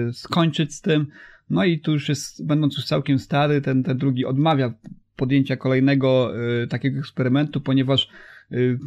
[0.09, 1.07] y, skończyć z tym.
[1.51, 4.75] No i tu już jest, będąc już całkiem stary, ten, ten drugi odmawia
[5.17, 8.09] podjęcia kolejnego y, takiego eksperymentu, ponieważ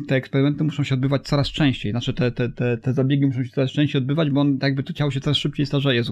[0.08, 1.92] te eksperymenty muszą się odbywać coraz częściej.
[1.92, 4.94] Znaczy te, te, te, te zabiegi muszą się coraz częściej odbywać, bo on, jakby to
[4.94, 6.12] ciało się coraz szybciej starzeje z,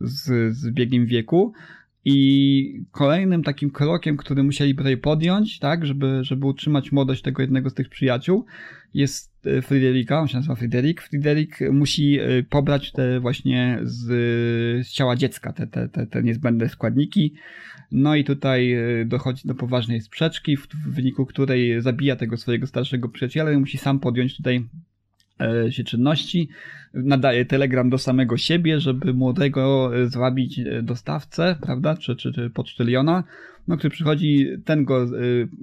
[0.00, 1.52] z, z, biegiem wieku.
[2.04, 7.70] I kolejnym takim krokiem, który musieli tutaj podjąć, tak, żeby, żeby utrzymać młodość tego jednego
[7.70, 8.44] z tych przyjaciół,
[8.94, 11.02] jest Friderika, on się nazywa Friderik.
[11.02, 14.06] Friderik musi e, pobrać te właśnie z,
[14.86, 17.34] z ciała dziecka, te, te, te, te niezbędne składniki.
[17.92, 22.66] No i tutaj e, dochodzi do poważnej sprzeczki, w, w wyniku której zabija tego swojego
[22.66, 24.64] starszego przyjaciela i musi sam podjąć tutaj
[25.70, 26.48] się czynności
[26.94, 32.50] nadaje telegram do samego siebie, żeby młodego e, zwabić e, dostawcę, prawda, czy, czy, czy
[32.50, 33.24] pocztyliona,
[33.68, 35.08] no, który przychodzi, ten go, e,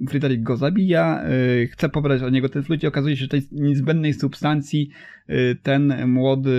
[0.08, 1.24] Fryderyk go zabija,
[1.70, 4.90] chce pobrać od niego ten flut i okazuje się, że tej niezbędnej substancji
[5.62, 6.54] ten młody,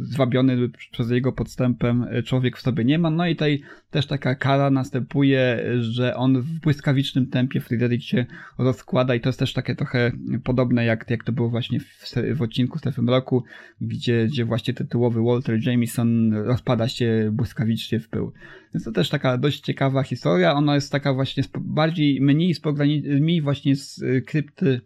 [0.00, 4.70] zwabiony przez jego podstępem człowiek w sobie nie ma, no i tutaj też taka kara
[4.70, 8.26] następuje, że on w błyskawicznym tempie Fryderyk się
[8.58, 10.12] rozkłada i to jest też takie trochę
[10.44, 13.44] podobne jak, jak to było właśnie w, w odcinku Strefy Mroku,
[13.80, 18.32] gdzie, gdzie właśnie tytułowy Walter Jameson rozpada się błyskawicznie w pył.
[18.74, 20.54] Więc to też taka dość ciekawa historia.
[20.54, 22.54] Ona jest taka właśnie bardziej, mniej,
[23.20, 24.80] mniej właśnie z y, krypty y,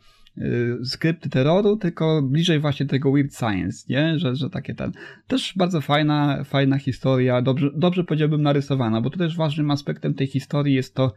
[0.84, 4.18] skrypty terroru, tylko bliżej właśnie tego weird science, nie?
[4.18, 4.92] Że, że takie ten.
[5.26, 10.26] Też bardzo fajna, fajna historia, dobrze, dobrze powiedziałbym narysowana, bo tu też ważnym aspektem tej
[10.26, 11.14] historii jest to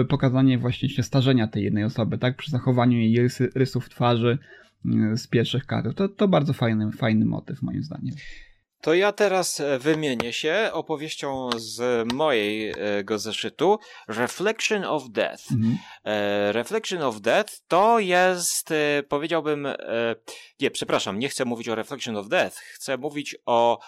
[0.00, 2.36] y, pokazanie właśnie się starzenia tej jednej osoby, tak?
[2.36, 4.38] Przy zachowaniu jej rysy, rysów twarzy,
[4.86, 5.94] E, z pierwszych kadr.
[5.94, 8.14] To, to bardzo fajny, fajny motyw moim zdaniem.
[8.84, 13.78] To ja teraz e, wymienię się opowieścią z mojego zeszytu
[14.08, 15.42] Reflection of Death.
[15.52, 15.78] Mhm.
[16.04, 18.68] E, Reflection of Death to jest,
[19.08, 19.68] powiedziałbym,
[20.60, 23.78] nie, przepraszam, nie chcę mówić o Reflection of Death, chcę mówić o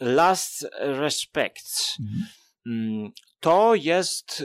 [0.00, 1.96] Last Respects.
[2.00, 2.26] Mhm.
[2.66, 3.10] Mm,
[3.40, 4.44] to jest,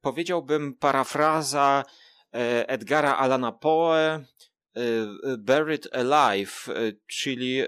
[0.00, 1.84] powiedziałbym, parafraza
[2.34, 4.24] E, Edgara Alana Poe e, e,
[5.38, 6.66] Buried Alive,
[7.06, 7.62] czyli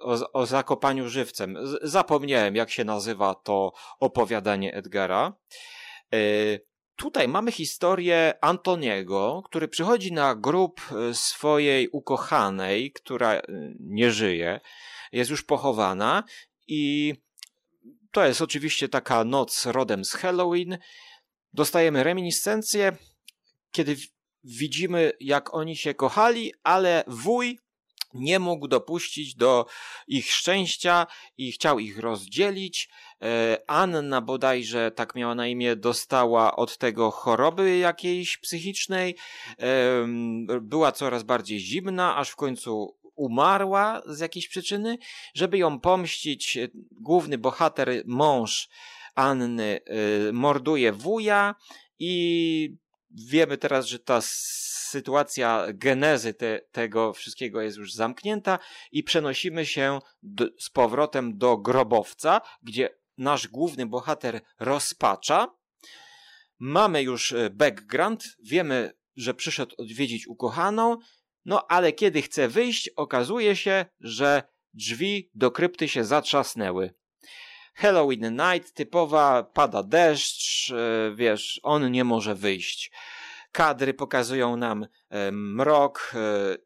[0.00, 1.58] o, o zakopaniu żywcem.
[1.82, 5.32] Zapomniałem, jak się nazywa to opowiadanie Edgara.
[6.96, 10.80] Tutaj mamy historię Antoniego, który przychodzi na grób
[11.12, 13.42] swojej ukochanej, która
[13.80, 14.60] nie żyje,
[15.12, 16.24] jest już pochowana
[16.68, 17.14] i
[18.10, 20.78] to jest oczywiście taka noc rodem z Halloween
[21.52, 22.96] dostajemy reminiscencję,
[23.70, 23.96] kiedy
[24.44, 27.58] widzimy, jak oni się kochali, ale wuj
[28.14, 29.66] nie mógł dopuścić do
[30.06, 32.88] ich szczęścia i chciał ich rozdzielić.
[33.22, 39.16] E, Anna bodajże, tak miała na imię, dostała od tego choroby jakiejś psychicznej.
[40.60, 44.98] Była coraz bardziej zimna, aż w końcu umarła z jakiejś przyczyny.
[45.34, 46.58] Żeby ją pomścić,
[46.90, 48.68] główny bohater, mąż
[49.14, 49.80] Anny
[50.28, 51.54] y, morduje wuja
[51.98, 52.76] i
[53.14, 54.20] wiemy teraz, że ta
[54.92, 58.58] sytuacja genezy te, tego wszystkiego jest już zamknięta
[58.92, 62.88] i przenosimy się do, z powrotem do grobowca, gdzie
[63.18, 65.48] nasz główny bohater rozpacza.
[66.58, 70.96] Mamy już y, background, wiemy, że przyszedł odwiedzić ukochaną,
[71.44, 74.42] no ale kiedy chce wyjść, okazuje się, że
[74.74, 76.94] drzwi do krypty się zatrzasnęły.
[77.74, 82.92] Halloween Night, typowa, pada deszcz, e, wiesz, on nie może wyjść.
[83.52, 86.18] Kadry pokazują nam e, mrok e,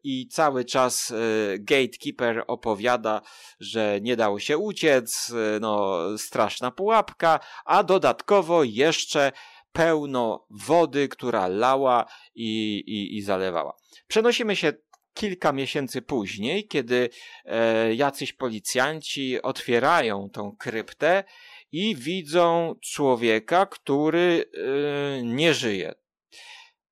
[0.03, 1.13] i cały czas
[1.59, 3.21] gatekeeper opowiada,
[3.59, 9.31] że nie dało się uciec, no straszna pułapka, a dodatkowo jeszcze
[9.71, 12.05] pełno wody, która lała
[12.35, 13.77] i, i, i zalewała.
[14.07, 14.73] Przenosimy się
[15.17, 17.09] kilka miesięcy później, kiedy
[17.45, 21.23] e, jacyś policjanci otwierają tą kryptę
[21.71, 25.93] i widzą człowieka, który e, nie żyje,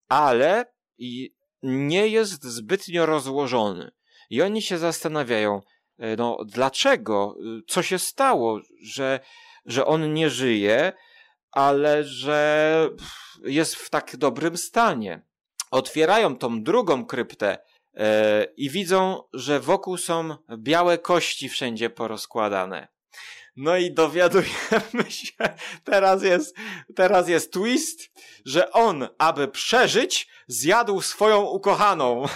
[0.07, 0.65] ale
[1.63, 3.91] nie jest zbytnio rozłożony.
[4.29, 5.61] I oni się zastanawiają,
[5.97, 7.35] e, no dlaczego,
[7.67, 9.19] co się stało, że,
[9.65, 10.93] że on nie żyje,
[11.51, 12.89] ale że
[13.43, 15.21] jest w tak dobrym stanie.
[15.71, 17.74] Otwierają tą drugą kryptę, E,
[18.57, 22.87] i widzą, że wokół są białe kości wszędzie porozkładane.
[23.55, 25.33] No i dowiadujemy się,
[25.83, 26.55] teraz jest,
[26.95, 28.11] teraz jest twist,
[28.45, 32.25] że on, aby przeżyć, zjadł swoją ukochaną.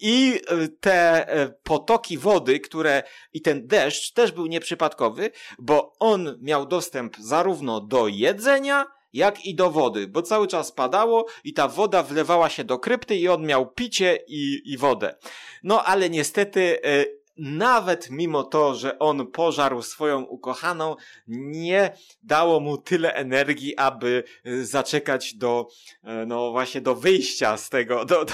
[0.00, 3.02] I e, te e, potoki wody, które
[3.32, 9.54] i ten deszcz też był nieprzypadkowy, bo on miał dostęp zarówno do jedzenia, jak i
[9.54, 13.46] do wody, bo cały czas padało i ta woda wlewała się do krypty i on
[13.46, 15.14] miał picie i, i wodę.
[15.62, 17.04] No ale niestety e,
[17.42, 24.64] nawet mimo to, że on pożarł swoją ukochaną, nie dało mu tyle energii, aby e,
[24.64, 25.68] zaczekać do,
[26.02, 28.04] e, no właśnie do wyjścia z tego.
[28.04, 28.32] Do, do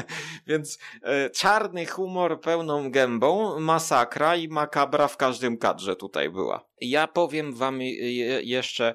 [0.46, 6.64] Więc e, czarny humor pełną gębą, masakra i makabra w każdym kadrze tutaj była.
[6.80, 8.94] Ja powiem wam je, jeszcze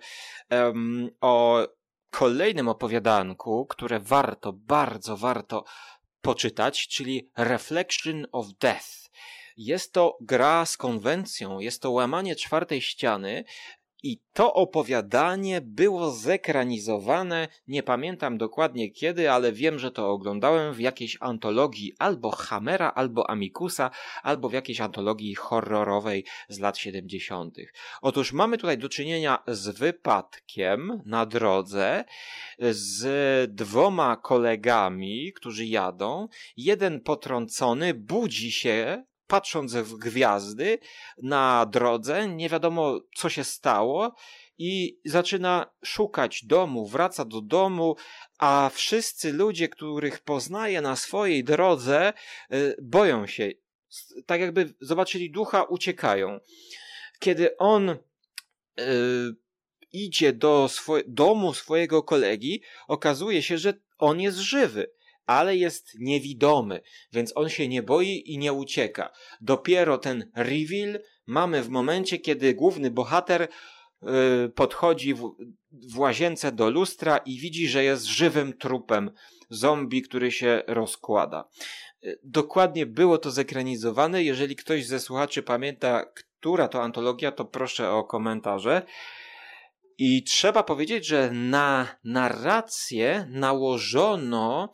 [0.52, 1.68] um, o
[2.10, 5.64] kolejnym opowiadanku, które warto, bardzo warto
[6.22, 9.01] poczytać, czyli Reflection of Death.
[9.58, 13.44] Jest to gra z konwencją, jest to łamanie czwartej ściany,
[14.04, 20.80] i to opowiadanie było zekranizowane, nie pamiętam dokładnie kiedy, ale wiem, że to oglądałem w
[20.80, 23.92] jakiejś antologii albo Hammera, albo Amikusa,
[24.24, 27.58] albo w jakiejś antologii horrorowej z lat 70.
[28.02, 32.06] Otóż mamy tutaj do czynienia z wypadkiem na drodze
[32.70, 36.28] z dwoma kolegami, którzy jadą.
[36.58, 40.80] Jeden potrącony budzi się patrząc w gwiazdy
[41.24, 44.16] na drodze, nie wiadomo co się stało
[44.58, 47.96] i zaczyna szukać domu, wraca do domu,
[48.38, 52.14] a wszyscy ludzie, których poznaje na swojej drodze,
[52.54, 53.52] y, boją się.
[54.26, 56.40] Tak jakby zobaczyli ducha, uciekają.
[57.20, 57.98] Kiedy on y,
[59.92, 64.92] idzie do swo- domu swojego kolegi, okazuje się, że on jest żywy
[65.32, 66.82] ale jest niewidomy,
[67.14, 69.12] więc on się nie boi i nie ucieka.
[69.42, 73.48] Dopiero ten reveal mamy w momencie, kiedy główny bohater
[74.02, 74.10] yy,
[74.56, 75.36] podchodzi w,
[75.72, 79.12] w łazience do lustra i widzi, że jest żywym trupem
[79.50, 81.50] zombie, który się rozkłada.
[82.02, 84.24] Yy, dokładnie było to zekranizowane.
[84.24, 86.06] Jeżeli ktoś ze słuchaczy pamięta,
[86.40, 88.82] która to antologia, to proszę o komentarze.
[89.98, 94.74] I trzeba powiedzieć, że na narrację nałożono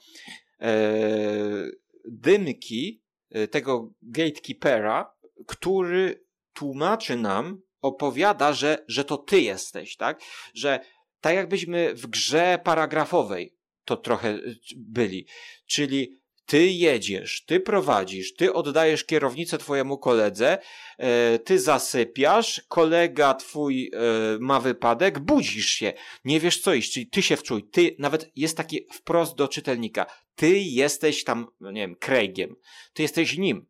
[2.05, 5.13] dymki e, tego gatekeepera,
[5.47, 10.21] który tłumaczy nam, opowiada, że, że to ty jesteś, tak?
[10.53, 10.79] Że
[11.21, 14.39] tak jakbyśmy w grze paragrafowej to trochę e,
[14.77, 15.27] byli.
[15.65, 16.16] Czyli
[16.47, 20.57] ty jedziesz, ty prowadzisz, ty oddajesz kierownicę twojemu koledze,
[20.97, 23.99] e, ty zasypiasz, kolega twój e,
[24.39, 25.93] ma wypadek, budzisz się,
[26.25, 30.05] nie wiesz co iść, czyli ty się wczuj, ty, nawet jest takie wprost do czytelnika,
[30.35, 32.55] ty jesteś tam, no nie wiem, Craigiem,
[32.93, 33.65] ty jesteś nim,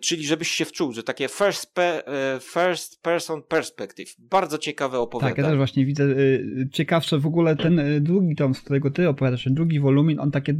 [0.00, 2.02] czyli żebyś się wczuł, że takie first, pe,
[2.36, 4.14] y, first person perspective.
[4.18, 5.34] Bardzo ciekawe opowiadanie.
[5.34, 9.08] Tak, ja też właśnie widzę y, ciekawsze w ogóle ten drugi tom, z którego ty
[9.08, 10.54] opowiadasz, ten drugi wolumin, on takie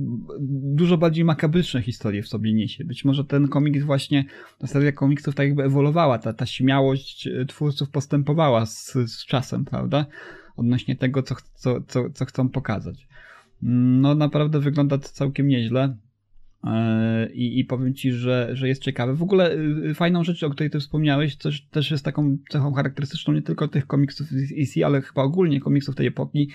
[0.51, 2.85] dużo bardziej makabryczne historie w sobie niesie.
[2.85, 4.25] Być może ten komiks właśnie,
[4.59, 10.07] ta seria komiksów tak jakby ewoluowała, ta, ta śmiałość twórców postępowała z, z czasem, prawda?
[10.57, 13.09] Odnośnie tego, co, co, co, co chcą pokazać.
[13.63, 15.97] No naprawdę wygląda to całkiem nieźle.
[16.65, 19.15] E, I, I powiem ci, że, że jest ciekawe.
[19.15, 19.57] W ogóle
[19.91, 23.69] y, fajną rzecz, o której ty wspomniałeś, też, też jest taką cechą charakterystyczną nie tylko
[23.69, 26.51] tych komiksów z EC, ale chyba ogólnie komiksów tej epoki,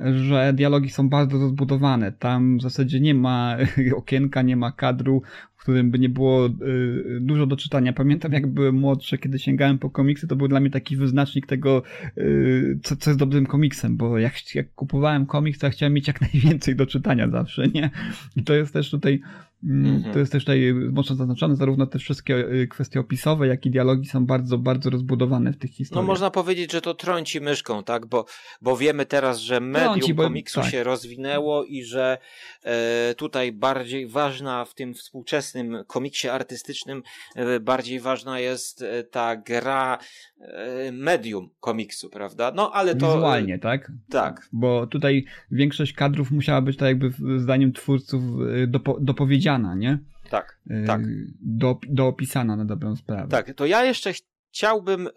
[0.00, 2.12] że dialogi są bardzo rozbudowane.
[2.12, 3.56] Tam w zasadzie nie ma
[3.96, 5.22] okienka, nie ma kadru,
[5.56, 7.92] w którym by nie było y, dużo do czytania.
[7.92, 11.82] Pamiętam, jak byłem młodszy, kiedy sięgałem po komiksy, to był dla mnie taki wyznacznik tego,
[12.18, 16.08] y, co, co jest dobrym komiksem, bo jak, jak kupowałem komiks, to ja chciałem mieć
[16.08, 17.90] jak najwięcej do czytania zawsze, nie?
[18.36, 19.20] I to jest też tutaj
[19.64, 20.12] Mhm.
[20.12, 24.08] To jest też tutaj mocno zaznaczone, zarówno te wszystkie y, kwestie opisowe, jak i dialogi
[24.08, 26.04] są bardzo, bardzo rozbudowane w tych historiach.
[26.04, 28.06] No można powiedzieć, że to trąci myszką, tak?
[28.06, 28.24] Bo,
[28.62, 30.70] bo wiemy teraz, że medium trąci, bo, komiksu tak.
[30.70, 32.18] się rozwinęło i że
[32.64, 37.02] e, tutaj bardziej ważna w tym współczesnym komiksie artystycznym
[37.36, 39.98] e, bardziej ważna jest e, ta gra
[40.40, 42.52] e, medium komiksu, prawda?
[42.54, 43.14] No ale to...
[43.14, 43.92] Wizualnie, tak?
[44.10, 44.48] Tak.
[44.52, 48.22] Bo tutaj większość kadrów musiała być tak jakby zdaniem twórców
[48.62, 49.98] e, dopo, dopowiedziana nie?
[50.30, 51.00] Tak, yy, tak.
[51.40, 53.28] Do, doopisana na dobrą sprawę.
[53.28, 54.12] Tak, to ja jeszcze
[54.50, 55.10] chciałbym yy,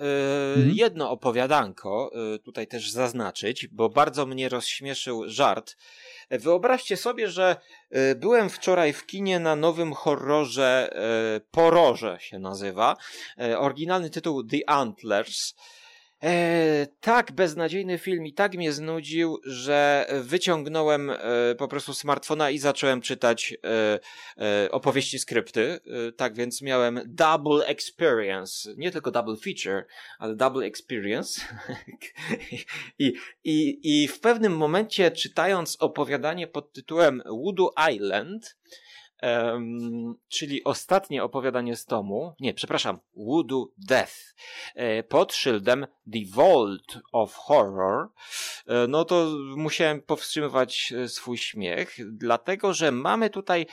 [0.55, 0.71] mhm.
[0.75, 5.77] jedno opowiadanko yy, tutaj też zaznaczyć, bo bardzo mnie rozśmieszył żart.
[6.29, 7.55] Wyobraźcie sobie, że
[8.15, 10.89] byłem wczoraj w kinie na nowym horrorze
[11.51, 12.97] Poroże się nazywa.
[13.57, 15.55] Oryginalny tytuł The Antlers.
[16.25, 21.17] E, tak beznadziejny film i tak mnie znudził, że wyciągnąłem e,
[21.57, 23.99] po prostu smartfona i zacząłem czytać e,
[24.65, 25.79] e opowieści skrypty.
[26.07, 28.69] E, tak więc miałem double experience.
[28.77, 29.85] Nie tylko double feature,
[30.19, 31.41] ale double experience.
[32.99, 33.13] I,
[33.43, 38.55] i, I w pewnym momencie czytając opowiadanie pod tytułem Woodoo Island,
[39.21, 44.35] Um, czyli ostatnie opowiadanie z tomu, nie, przepraszam, Woodu Death,
[44.75, 48.07] e, pod szyldem The Vault of Horror,
[48.67, 53.65] e, no to musiałem powstrzymywać e, swój śmiech, dlatego że mamy tutaj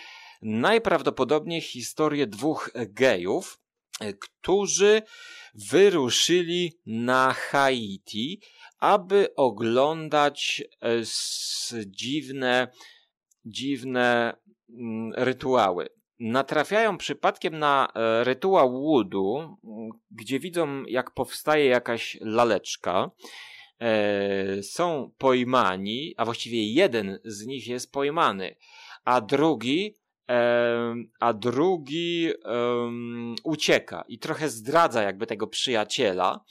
[0.42, 3.60] najprawdopodobniej historię dwóch gejów,
[4.20, 5.02] którzy
[5.54, 8.40] wyruszyli na Haiti,
[8.78, 10.62] aby oglądać
[11.86, 12.68] dziwne,
[13.44, 14.36] dziwne
[14.78, 15.88] Mm, rytuały.
[16.20, 19.56] Natrafiają przypadkiem na e, rytuał łudu,
[20.10, 23.10] gdzie widzą, jak powstaje jakaś laleczka.
[23.80, 28.56] E, są pojmani, a właściwie jeden z nich jest pojmany,
[29.04, 29.94] a drugi
[30.28, 32.28] e, a drugi
[33.44, 36.44] ucieka i trochę zdradza jakby tego przyjaciela,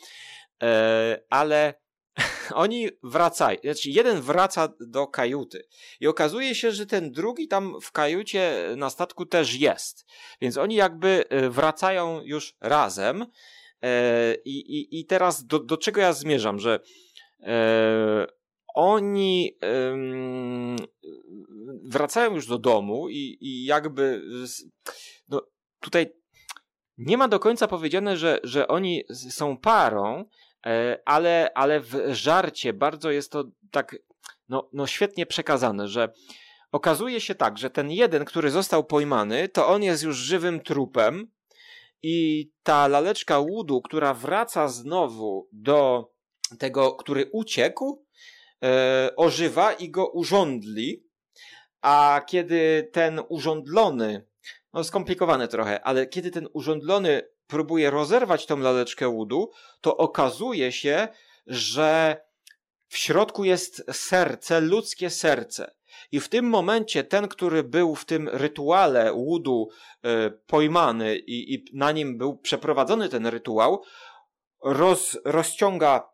[1.29, 1.73] ale
[2.53, 5.67] oni wracają, znaczy jeden wraca do kajuty
[5.99, 10.05] i okazuje się, że ten drugi tam w kajucie na statku też jest.
[10.41, 13.25] Więc oni jakby e, wracają już razem
[13.81, 16.79] e, i, i, i teraz do, do czego ja zmierzam, że
[17.39, 18.27] e,
[18.75, 19.57] oni
[21.83, 24.21] wracają już do domu i, i jakby
[25.29, 25.41] no,
[25.79, 26.13] tutaj
[26.97, 30.50] nie ma do końca powiedziane, że, że oni są parą, E,
[31.05, 33.95] ale, ale w żarcie bardzo jest to tak
[34.49, 36.13] no, no świetnie przekazane, że
[36.71, 41.31] okazuje się tak, że ten jeden, który został pojmany, to on jest już żywym trupem
[42.03, 46.11] i ta laleczka łudu, która wraca znowu do
[46.59, 48.05] tego, który uciekł,
[48.63, 51.03] e, ożywa i go urządli,
[51.81, 54.25] a kiedy ten urządlony,
[54.73, 57.21] no skomplikowane trochę, ale kiedy ten urządlony
[57.51, 61.07] próbuje rozerwać tą laleczkę łudu, to okazuje się,
[61.47, 62.21] że
[62.87, 65.75] w środku jest serce, ludzkie serce.
[66.11, 71.65] I w tym momencie ten, który był w tym rytuale łudu y, pojmany i, i,
[71.73, 73.83] na nim był przeprowadzony ten rytuał,
[74.63, 76.09] roz, rozciąga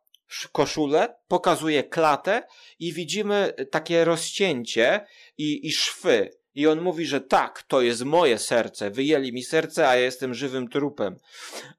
[0.51, 2.43] koszulę, pokazuje klatę
[2.79, 5.05] i widzimy takie rozcięcie
[5.37, 6.36] i, i szwy.
[6.57, 8.91] I on mówi, że tak, to jest moje serce.
[8.91, 11.17] Wyjęli mi serce, a ja jestem żywym trupem.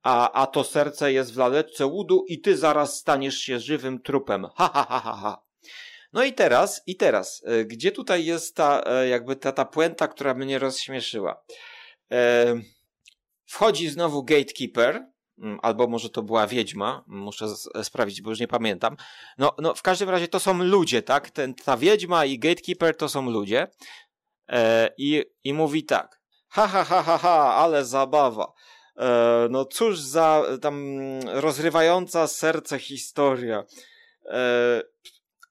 [0.03, 4.47] A, a to serce jest w laleczce łudu i ty zaraz staniesz się żywym trupem.
[4.57, 5.43] Ha, ha, ha, ha, ha.
[6.13, 10.09] No i teraz, i teraz, e, gdzie tutaj jest ta, e, jakby ta, ta puenta,
[10.09, 11.45] która mnie rozśmieszyła?
[12.13, 12.55] E,
[13.47, 15.07] wchodzi znowu gatekeeper,
[15.39, 17.47] mm, albo może to była wiedźma, muszę
[17.83, 18.97] sprawdzić, bo już nie pamiętam.
[19.39, 21.31] No, no w każdym razie to są ludzie, tak?
[21.31, 23.67] Ten, ta wiedźma i gatekeeper to są ludzie.
[24.49, 26.21] E, i, i mówi tak.
[26.49, 28.53] Ha, ha, ha, ha, ha, ale zabawa.
[28.97, 33.65] E, no cóż za tam rozrywająca serce historia.
[34.27, 34.83] E,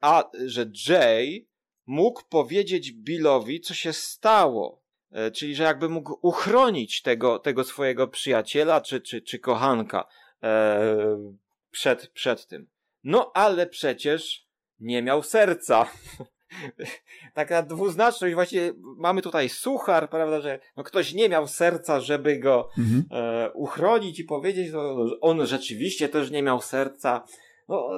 [0.02, 1.48] a że Jay
[1.86, 4.82] mógł powiedzieć Billowi, co się stało.
[5.12, 10.08] E, czyli, że jakby mógł uchronić tego, tego swojego przyjaciela czy, czy, czy kochanka
[10.44, 11.34] e,
[11.72, 12.68] przed, przed tym.
[13.04, 14.48] No ale przecież
[14.80, 15.86] nie miał serca.
[17.34, 22.70] taka dwuznaczność, właśnie mamy tutaj suchar, prawda, że no ktoś nie miał serca, żeby go
[22.78, 23.04] mhm.
[23.12, 27.24] e, uchronić i powiedzieć, no, on rzeczywiście też nie miał serca.
[27.68, 27.90] No,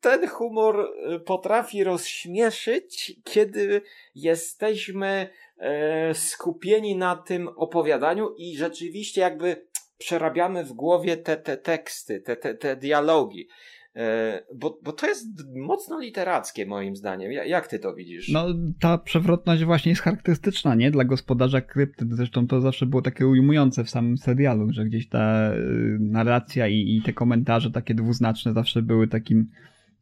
[0.00, 3.82] ten humor e, potrafi rozśmieszyć, kiedy
[4.14, 5.28] jesteśmy
[5.58, 9.66] e, skupieni na tym opowiadaniu i rzeczywiście jakby
[9.98, 13.48] przerabiamy w głowie te, te teksty, te, te, te dialogi.
[13.96, 17.32] E, bo, bo to jest mocno literackie moim zdaniem.
[17.32, 18.28] Jak ty to widzisz?
[18.28, 18.46] No
[18.80, 20.90] ta przewrotność właśnie jest charakterystyczna, nie?
[20.90, 22.06] Dla gospodarza krypty.
[22.10, 26.96] Zresztą to zawsze było takie ujmujące w samym serialu, że gdzieś ta y, narracja i,
[26.96, 29.46] i te komentarze takie dwuznaczne zawsze były takim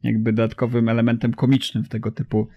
[0.03, 2.47] jakby dodatkowym elementem komicznym w tego typu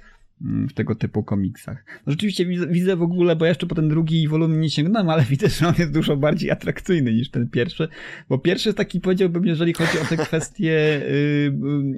[0.41, 1.85] w tego typu komiksach.
[2.07, 5.49] No rzeczywiście widzę, w ogóle, bo jeszcze po ten drugi wolumin nie sięgnąłem, ale widzę,
[5.49, 7.89] że on jest dużo bardziej atrakcyjny niż ten pierwszy,
[8.29, 11.03] bo pierwszy jest taki, powiedziałbym, jeżeli chodzi o te kwestie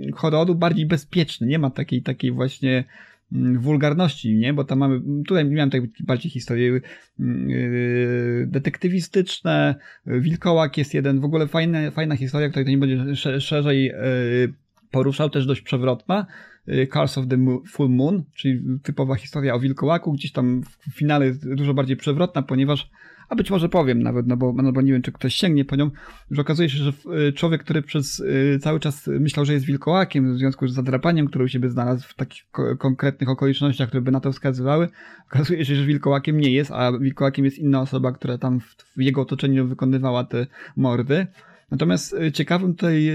[0.04, 1.46] yy, horroru, bardziej bezpieczny.
[1.46, 2.84] Nie ma takiej, takiej właśnie
[3.32, 4.54] mm, wulgarności, nie?
[4.54, 6.80] Bo tam mamy, tutaj miałem takie bardziej historie
[7.18, 9.74] yy, detektywistyczne,
[10.06, 14.52] wilkołak jest jeden, w ogóle fajna, fajna historia, której to nie będzie szerzej yy,
[14.90, 16.26] poruszał, też dość przewrotna,
[16.68, 17.36] Y, Cars of the
[17.68, 22.42] Full Moon, czyli typowa historia o wilkołaku, gdzieś tam w finale jest dużo bardziej przewrotna,
[22.42, 22.90] ponieważ,
[23.28, 25.76] a być może powiem nawet, no bo, no bo nie wiem, czy ktoś sięgnie po
[25.76, 25.90] nią,
[26.30, 26.92] że okazuje się, że
[27.28, 31.26] y, człowiek, który przez y, cały czas myślał, że jest wilkołakiem, w związku z zadrapaniem,
[31.26, 32.44] które u siebie znalazł w takich
[32.78, 34.88] konkretnych okolicznościach, które by na to wskazywały,
[35.26, 39.00] okazuje się, że wilkołakiem nie jest, a wilkołakiem jest inna osoba, która tam w, w
[39.00, 40.46] jego otoczeniu wykonywała te
[40.76, 41.26] mordy.
[41.70, 43.14] Natomiast e, ciekawym tutaj e,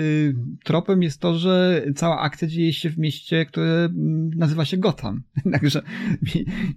[0.64, 3.90] tropem jest to, że cała akcja dzieje się w mieście, które
[4.36, 5.24] nazywa się Gotham.
[5.54, 5.82] Także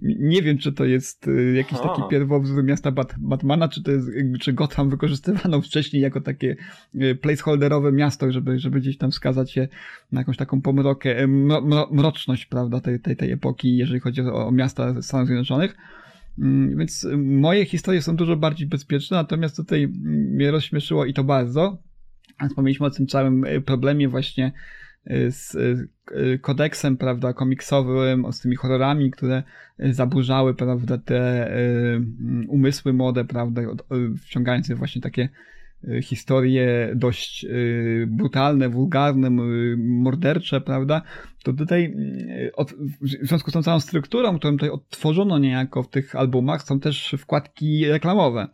[0.01, 4.07] nie wiem, czy to jest jakiś taki pierwowzór miasta Bat Batmana, czy to jest,
[4.39, 6.55] czy Gotham wykorzystywano wcześniej jako takie
[7.21, 9.67] placeholderowe miasto, żeby, żeby gdzieś tam wskazać się
[10.11, 11.27] na jakąś taką pomrokę,
[11.91, 15.75] mroczność, prawda, tej, tej, tej epoki, jeżeli chodzi o, o miasta Stanów Zjednoczonych.
[16.39, 21.77] Mm, więc moje historie są dużo bardziej bezpieczne, natomiast tutaj mnie rozśmieszyło i to bardzo.
[22.49, 24.51] Wspomnieliśmy o tym całym e, problemie właśnie
[25.05, 29.43] e, z e, kodeksem, prawda, komiksowym, z tymi horrorami, które
[29.79, 31.51] zaburzały, prawda, te
[32.47, 33.61] umysły młode, prawda,
[34.21, 35.29] wciągając właśnie takie
[36.01, 39.29] historie dość y, brutalne, wulgarne,
[39.77, 41.01] mordercze, prawda,
[41.43, 42.51] to tutaj y,
[43.01, 47.15] w związku z tą całą strukturą, którą tutaj odtworzono niejako w tych albumach, są też
[47.19, 48.47] wkładki reklamowe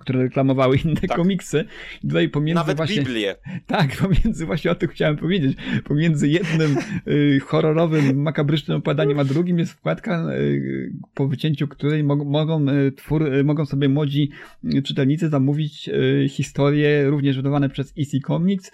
[0.00, 1.16] które reklamowały inne tak.
[1.16, 1.64] komiksy.
[2.04, 2.96] I tutaj pomiędzy Nawet właśnie...
[2.96, 3.36] Biblię.
[3.66, 5.58] Tak, pomiędzy właśnie o tym chciałem powiedzieć.
[5.84, 6.76] Pomiędzy jednym
[7.08, 12.92] y, horrorowym, makabrycznym opowiadaniem, a drugim jest wkładka, y, po wycięciu której mog mogą, y,
[12.92, 14.30] twór, y, mogą sobie młodzi
[14.74, 18.72] y, czytelnicy zamówić y, historie również wydawane przez EC Comics,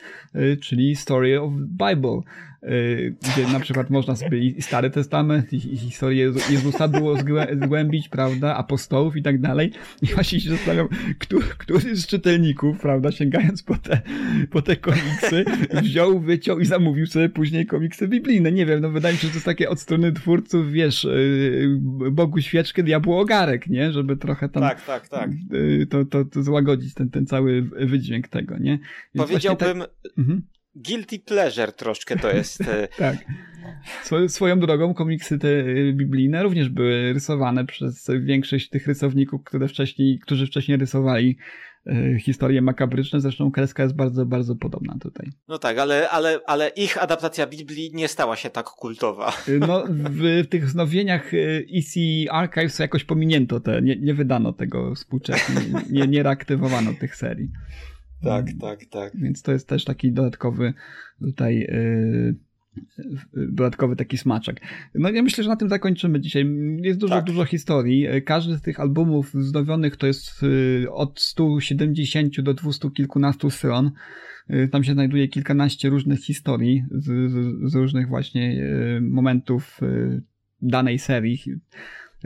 [0.61, 2.21] czyli Story of Bible.
[2.63, 7.17] Y, gdzie na przykład można sobie i Stary Testament, i, i historię Jezusa było
[7.63, 9.73] zgłębić, prawda, apostołów i tak dalej.
[10.03, 10.89] I właśnie się zastanawiam,
[11.19, 14.01] który, który z czytelników, prawda, sięgając po te,
[14.51, 15.45] po te komiksy,
[15.83, 18.53] wziął, wyciął i zamówił sobie później komiksy biblijne.
[18.53, 21.79] Nie wiem, no wydaje mi się, że to jest takie od strony twórców, wiesz, y,
[22.11, 23.93] Bogu świeczkę, diabłu ogarek, nie?
[23.93, 25.31] Żeby trochę tam tak, tak, tak.
[25.55, 28.79] Y, to, to, to złagodzić ten, ten cały wydźwięk tego, nie?
[29.15, 29.89] Więc Powiedziałbym, tak...
[30.19, 30.43] mhm
[30.77, 32.61] guilty pleasure troszkę to jest.
[32.61, 33.17] E, tak.
[34.29, 40.19] Swoją drogą komiksy te e, biblijne również były rysowane przez większość tych rysowników, które wcześniej,
[40.19, 41.39] którzy wcześniej rysowali
[41.87, 45.31] e, historie makabryczne, zresztą kreska jest bardzo, bardzo podobna tutaj.
[45.49, 49.33] No tak, ale, ale, ale ich adaptacja Biblii nie stała się tak kultowa.
[49.61, 51.31] No, w, w tych wznowieniach
[51.75, 51.95] EC
[52.31, 55.55] Archives jakoś pominięto te, nie, nie wydano tego współcześnie,
[55.91, 57.49] nie, nie reaktywowano tych serii.
[58.23, 59.17] Tak, tak, tak.
[59.17, 60.75] Więc to jest też taki dodatkowy
[61.21, 62.35] tutaj yy,
[63.35, 64.61] dodatkowy taki smaczek.
[64.95, 66.47] No ja myślę, że na tym zakończymy dzisiaj.
[66.83, 67.25] Jest dużo, tak.
[67.25, 68.07] dużo historii.
[68.25, 73.91] Każdy z tych albumów wznowionych to jest y, od 170 do 200 kilkunastu stron.
[74.51, 78.63] Y, tam się znajduje kilkanaście różnych historii z, z, z różnych właśnie
[79.01, 79.81] momentów
[80.63, 81.39] danej serii.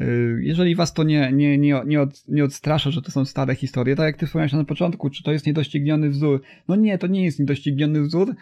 [0.01, 3.55] Y, jeżeli was to nie, nie, nie, nie, od, nie odstrasza, że to są stare
[3.55, 6.43] historie, tak jak ty wspomniałeś na początku, czy to jest niedościgniony wzór?
[6.69, 8.35] No nie, to nie jest niedościgniony wzór.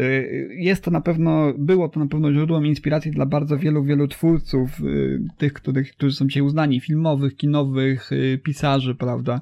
[0.00, 4.08] Y, jest to na pewno, było to na pewno źródłem inspiracji dla bardzo wielu, wielu
[4.08, 8.10] twórców, y, tych, których, którzy są dzisiaj uznani, filmowych, kinowych,
[8.44, 9.40] pisarzy, prawda?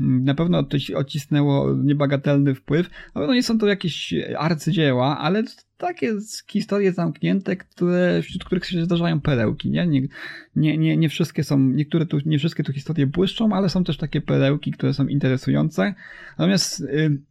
[0.00, 2.90] Mm, na pewno odcisnęło niebagatelny wpływ.
[3.14, 5.42] Na pewno nie są to jakieś arcydzieła, ale
[5.82, 6.12] takie
[6.48, 9.86] historie zamknięte, które, wśród których się zdarzają perełki, nie?
[9.86, 10.08] Nie,
[10.56, 13.96] nie, nie, nie wszystkie są, niektóre tu, nie wszystkie tu historie błyszczą, ale są też
[13.96, 15.94] takie perełki, które są interesujące.
[16.38, 17.22] Natomiast y,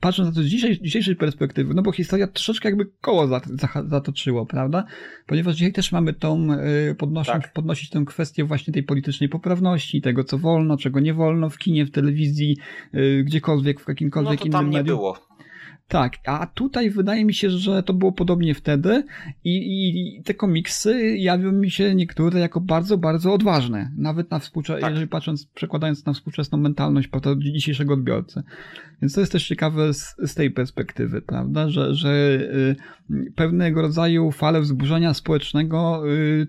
[0.00, 3.40] patrząc na to z dzisiejszej, dzisiejszej perspektywy, no bo historia troszeczkę jakby koło
[3.86, 4.84] zatoczyło, prawda?
[5.26, 6.48] Ponieważ dzisiaj też mamy tą,
[6.90, 7.52] y, podnosząc, tak.
[7.52, 11.86] podnosić tę kwestię właśnie tej politycznej poprawności, tego co wolno, czego nie wolno w kinie,
[11.86, 12.56] w telewizji,
[12.94, 15.33] y, gdziekolwiek, w jakimkolwiek no to tam innym nie było.
[15.88, 19.04] Tak, a tutaj wydaje mi się, że to było podobnie wtedy
[19.44, 19.56] i,
[20.18, 23.90] i te komiksy jawią mi się niektóre jako bardzo, bardzo odważne.
[23.96, 24.90] Nawet na współczesne, tak.
[24.90, 27.08] jeżeli patrząc, przekładając na współczesną mentalność
[27.38, 28.42] dzisiejszego odbiorcy.
[29.02, 32.38] Więc to jest też ciekawe z, z tej perspektywy, prawda, że, że
[33.10, 36.46] y, pewnego rodzaju fale wzburzenia społecznego y,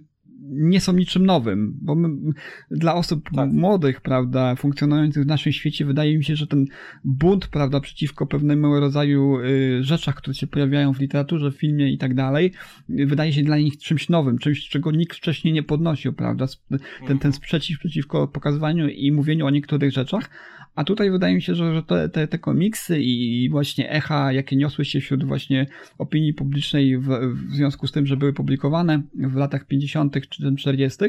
[0.49, 2.33] nie są niczym nowym, bo my,
[2.71, 3.51] dla osób tak.
[3.51, 6.65] młodych, prawda, funkcjonujących w naszym świecie, wydaje mi się, że ten
[7.03, 11.97] bunt, prawda, przeciwko pewnemu rodzaju y, rzeczach, które się pojawiają w literaturze, w filmie i
[11.97, 12.51] tak dalej,
[12.89, 17.11] wydaje się dla nich czymś nowym, czymś, czego nikt wcześniej nie podnosił, prawda, ten, ten
[17.11, 17.33] mhm.
[17.33, 20.29] sprzeciw przeciwko pokazywaniu i mówieniu o niektórych rzeczach,
[20.75, 24.55] a tutaj wydaje mi się, że, że te, te, te komiksy i właśnie echa, jakie
[24.55, 25.67] niosły się wśród właśnie
[25.97, 27.07] opinii publicznej w,
[27.49, 30.13] w związku z tym, że były publikowane w latach 50.
[30.29, 31.03] czy 40.,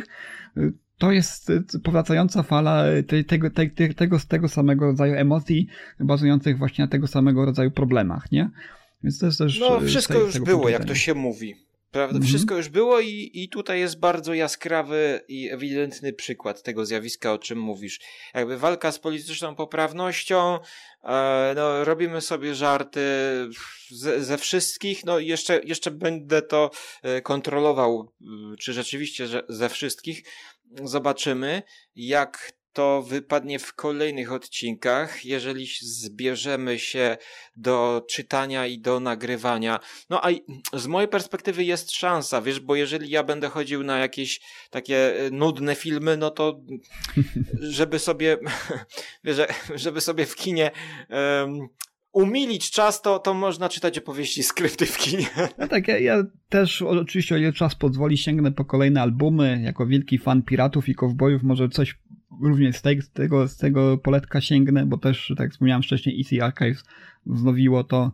[0.99, 1.53] to jest
[1.83, 5.67] powracająca fala te, tego, te, tego, tego samego rodzaju emocji,
[6.01, 8.51] bazujących właśnie na tego samego rodzaju problemach, nie?
[9.05, 9.61] Więc to jest też.
[9.61, 11.55] No, wszystko już było, jak to się mówi.
[11.97, 12.17] Prawda?
[12.17, 12.29] Mhm.
[12.29, 17.39] Wszystko już było i, i tutaj jest bardzo jaskrawy i ewidentny przykład tego zjawiska, o
[17.39, 18.01] czym mówisz.
[18.35, 20.59] Jakby walka z polityczną poprawnością,
[21.05, 23.01] e, no, robimy sobie żarty
[23.91, 26.71] ze, ze wszystkich, no jeszcze, jeszcze będę to
[27.03, 28.13] e, kontrolował,
[28.59, 30.23] czy rzeczywiście że ze wszystkich.
[30.85, 31.63] Zobaczymy,
[31.95, 37.17] jak to wypadnie w kolejnych odcinkach, jeżeli zbierzemy się
[37.57, 39.81] do czytania i do nagrywania.
[40.11, 40.29] No a
[40.73, 45.31] z mojej perspektywy jest szansa, wiesz, bo jeżeli ja będę chodził na jakieś takie e,
[45.31, 46.61] nudne filmy, no to
[47.79, 48.39] żeby sobie,
[49.25, 49.39] wiesz,
[49.75, 50.71] żeby sobie w kinie
[51.11, 51.69] um,
[52.13, 55.27] umilić czas, to, to można czytać opowieści, skrypty w kinie.
[55.59, 59.87] No tak, ja, ja, też oczywiście o ile czas pozwoli sięgnę po kolejne albumy, jako
[59.87, 61.99] wielki fan piratów i kowbojów, może coś
[62.43, 62.83] również z
[63.13, 66.85] tego, z tego, poletka sięgnę, bo też, tak jak wspomniałem wcześniej, EC Archives
[67.27, 68.13] wznowiło to,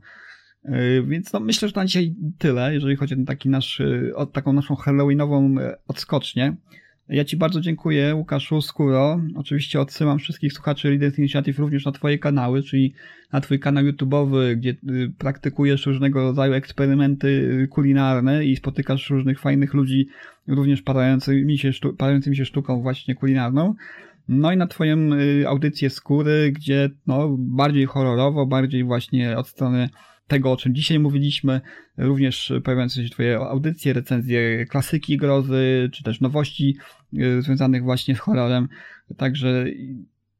[0.64, 4.26] yy, więc no myślę, że na dzisiaj tyle, jeżeli chodzi o taki nasz, yy, o
[4.26, 6.56] taką naszą halloweenową yy, odskocznię.
[7.08, 9.20] Ja Ci bardzo dziękuję, Łukaszu Skuro.
[9.36, 12.94] Oczywiście odsyłam wszystkich słuchaczy Leaders Initiative również na Twoje kanały, czyli
[13.32, 19.40] na Twój kanał YouTube'owy, gdzie y, praktykujesz różnego rodzaju eksperymenty y, kulinarne i spotykasz różnych
[19.40, 20.08] fajnych ludzi,
[20.46, 23.74] również parającymi się, sztu parającymi się sztuką właśnie kulinarną.
[24.28, 29.88] No i na Twoją y, audycję Skóry, gdzie no, bardziej horrorowo, bardziej właśnie od strony
[30.26, 31.60] tego, o czym dzisiaj mówiliśmy,
[31.98, 36.76] również pojawiające się Twoje audycje, recenzje klasyki grozy, czy też nowości
[37.14, 38.68] y, związanych właśnie z horrorem.
[39.16, 39.66] Także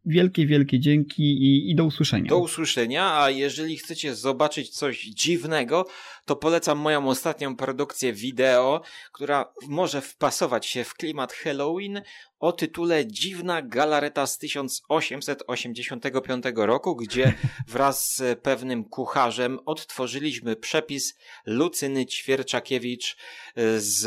[0.05, 2.29] wielkie, wielkie dzięki i, i, do usłyszenia.
[2.29, 5.87] Do usłyszenia, a jeżeli chcecie zobaczyć coś dziwnego,
[6.25, 8.81] to polecam moją ostatnią produkcję wideo,
[9.13, 12.03] która może wpasować się w klimat Halloween
[12.43, 17.35] o tytule Dziwna galareta z 1885 roku, gdzie
[17.69, 21.17] wraz z pewnym kucharzem odtworzyliśmy przepis
[21.47, 23.17] Lucyny Ćwierczakiewicz
[23.57, 24.07] e, z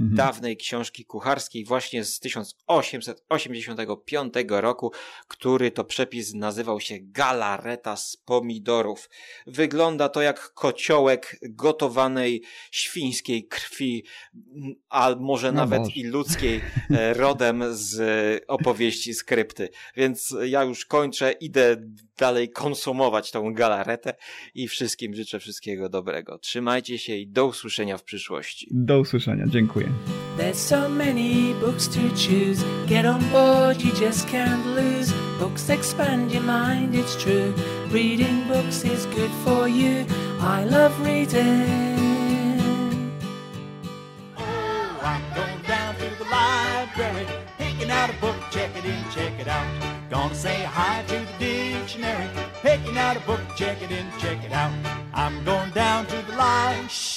[0.00, 0.16] mhm.
[0.16, 4.92] dawnej książki kucharskiej właśnie z 1885 roku,
[5.28, 9.10] który to przepis nazywał się Galareta z pomidorów.
[9.46, 14.04] Wygląda to jak kociołek gotowanej świńskiej krwi,
[14.88, 15.94] a może no nawet Boże.
[15.94, 17.96] i ludzkiej e, rodem z
[18.48, 19.68] opowieści skrypty.
[19.96, 21.76] Więc ja już kończę, idę
[22.18, 24.14] dalej konsumować tą galaretę
[24.54, 26.38] i wszystkim życzę wszystkiego dobrego.
[26.38, 28.68] Trzymajcie się i do usłyszenia w przyszłości.
[28.70, 29.88] Do usłyszenia, dziękuję.
[30.38, 32.64] There's so many books to choose.
[32.86, 35.12] Get on board, you just can't lose.
[35.40, 37.52] Books expand your mind, it's true.
[37.90, 40.04] Reading books is good for you.
[40.48, 41.60] I love reading.
[44.38, 47.26] Oh, I'm going down to the library,
[47.58, 49.66] picking out a book, check it in, check it out.
[50.08, 52.30] Gonna say hi to the dictionary,
[52.62, 54.72] picking out a book, check it in, check it out.
[55.12, 57.15] I'm going down to the library.